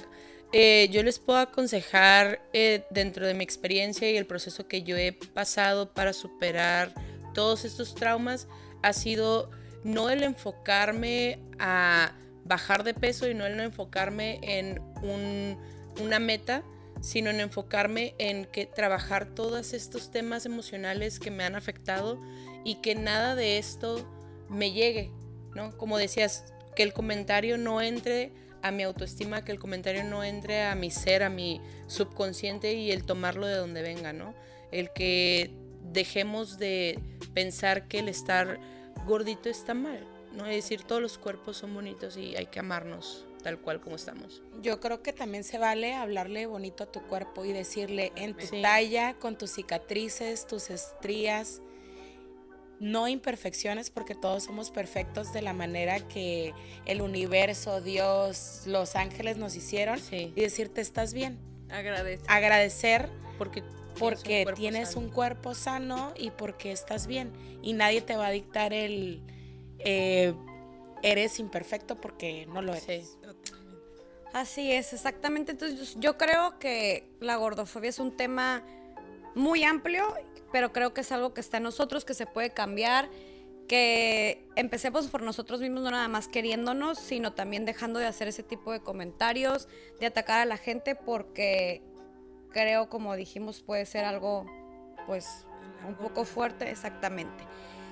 [0.53, 4.97] eh, yo les puedo aconsejar eh, dentro de mi experiencia y el proceso que yo
[4.97, 6.93] he pasado para superar
[7.33, 8.47] todos estos traumas,
[8.83, 9.49] ha sido
[9.83, 15.57] no el enfocarme a bajar de peso y no el enfocarme en un-
[16.01, 16.63] una meta,
[17.01, 22.19] sino en enfocarme en que trabajar todos estos temas emocionales que me han afectado
[22.65, 24.05] y que nada de esto
[24.49, 25.11] me llegue,
[25.55, 25.75] ¿no?
[25.77, 26.45] Como decías,
[26.75, 28.31] que el comentario no entre
[28.61, 32.91] a mi autoestima, que el comentario no entre a mi ser, a mi subconsciente y
[32.91, 34.33] el tomarlo de donde venga, ¿no?
[34.71, 35.51] El que
[35.91, 36.99] dejemos de
[37.33, 38.59] pensar que el estar
[39.05, 40.45] gordito está mal, ¿no?
[40.45, 44.43] Es decir, todos los cuerpos son bonitos y hay que amarnos tal cual como estamos.
[44.61, 48.45] Yo creo que también se vale hablarle bonito a tu cuerpo y decirle en tu
[48.45, 48.61] Sí.
[48.61, 51.61] talla, con tus cicatrices, tus estrías,
[52.81, 56.51] no imperfecciones, porque todos somos perfectos de la manera que
[56.85, 60.33] el universo, Dios, los ángeles nos hicieron, Sí.
[60.35, 61.37] y decirte estás bien.
[61.69, 62.23] Agradece.
[62.27, 63.07] Agradecer
[63.37, 63.63] Porque
[63.99, 65.05] porque cuerpo tienes sano.
[65.05, 67.31] un cuerpo sano y porque estás bien.
[67.61, 69.21] Y nadie te va a dictar el
[69.79, 70.33] eh,
[71.03, 73.05] eres imperfecto porque no lo eres.
[73.17, 73.17] Sí.
[74.33, 75.51] Así es, exactamente.
[75.51, 78.63] Entonces yo creo que la gordofobia es un tema
[79.35, 80.13] muy amplio,
[80.51, 83.09] pero creo que es algo que está en nosotros, que se puede cambiar,
[83.67, 88.43] que empecemos por nosotros mismos, no nada más queriéndonos, sino también dejando de hacer ese
[88.43, 89.67] tipo de comentarios,
[89.99, 91.81] de atacar a la gente, porque
[92.51, 94.45] creo, como dijimos, puede ser algo,
[95.07, 95.45] pues,
[95.87, 97.45] un poco fuerte, exactamente.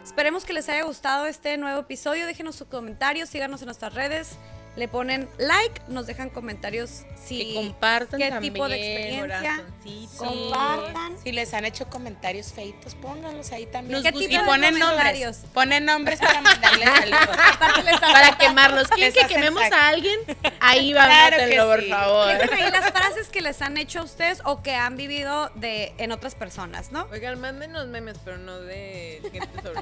[0.04, 2.26] Esperemos que les haya gustado este nuevo episodio.
[2.26, 4.38] Déjenos sus comentarios, síganos en nuestras redes.
[4.80, 8.53] Le ponen like, nos dejan comentarios si Que compartan qué también.
[8.53, 9.55] tipo de experiencia.
[9.57, 10.17] corazoncitos.
[10.17, 11.17] Compartan.
[11.23, 13.91] Si les han hecho comentarios feitos, pónganlos ahí también.
[13.91, 15.38] Nos ¿Qué gusta- y de ponen comentarios?
[15.38, 15.53] nombres.
[15.53, 17.99] Ponen nombres para mandarles saludos.
[17.99, 18.88] Para quemarlos.
[18.88, 20.19] ¿Quieren que quememos a alguien?
[20.59, 21.89] Ahí va, Claro que mátenlo, por sí.
[21.89, 22.38] favor.
[22.38, 25.93] Dejen ahí las frases que les han hecho a ustedes o que han vivido de
[25.97, 27.07] en otras personas, ¿no?
[27.11, 29.82] Oigan, mándenos memes, pero no de gente sobre.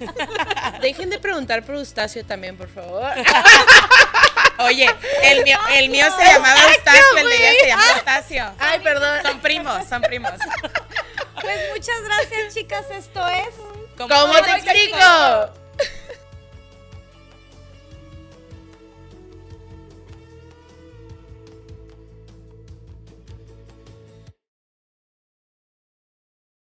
[0.80, 3.10] Dejen de preguntar por Eustacio también, por favor.
[4.60, 4.88] Oye,
[5.22, 8.52] el mío, el mío se llamaba Eustacio, el de ella se llama Eustacio.
[8.58, 9.22] Ay, perdón.
[9.22, 10.32] Son primos, son primos.
[11.40, 12.86] Pues muchas gracias, chicas.
[12.90, 13.54] Esto es.
[13.96, 15.59] ¿Cómo te explico?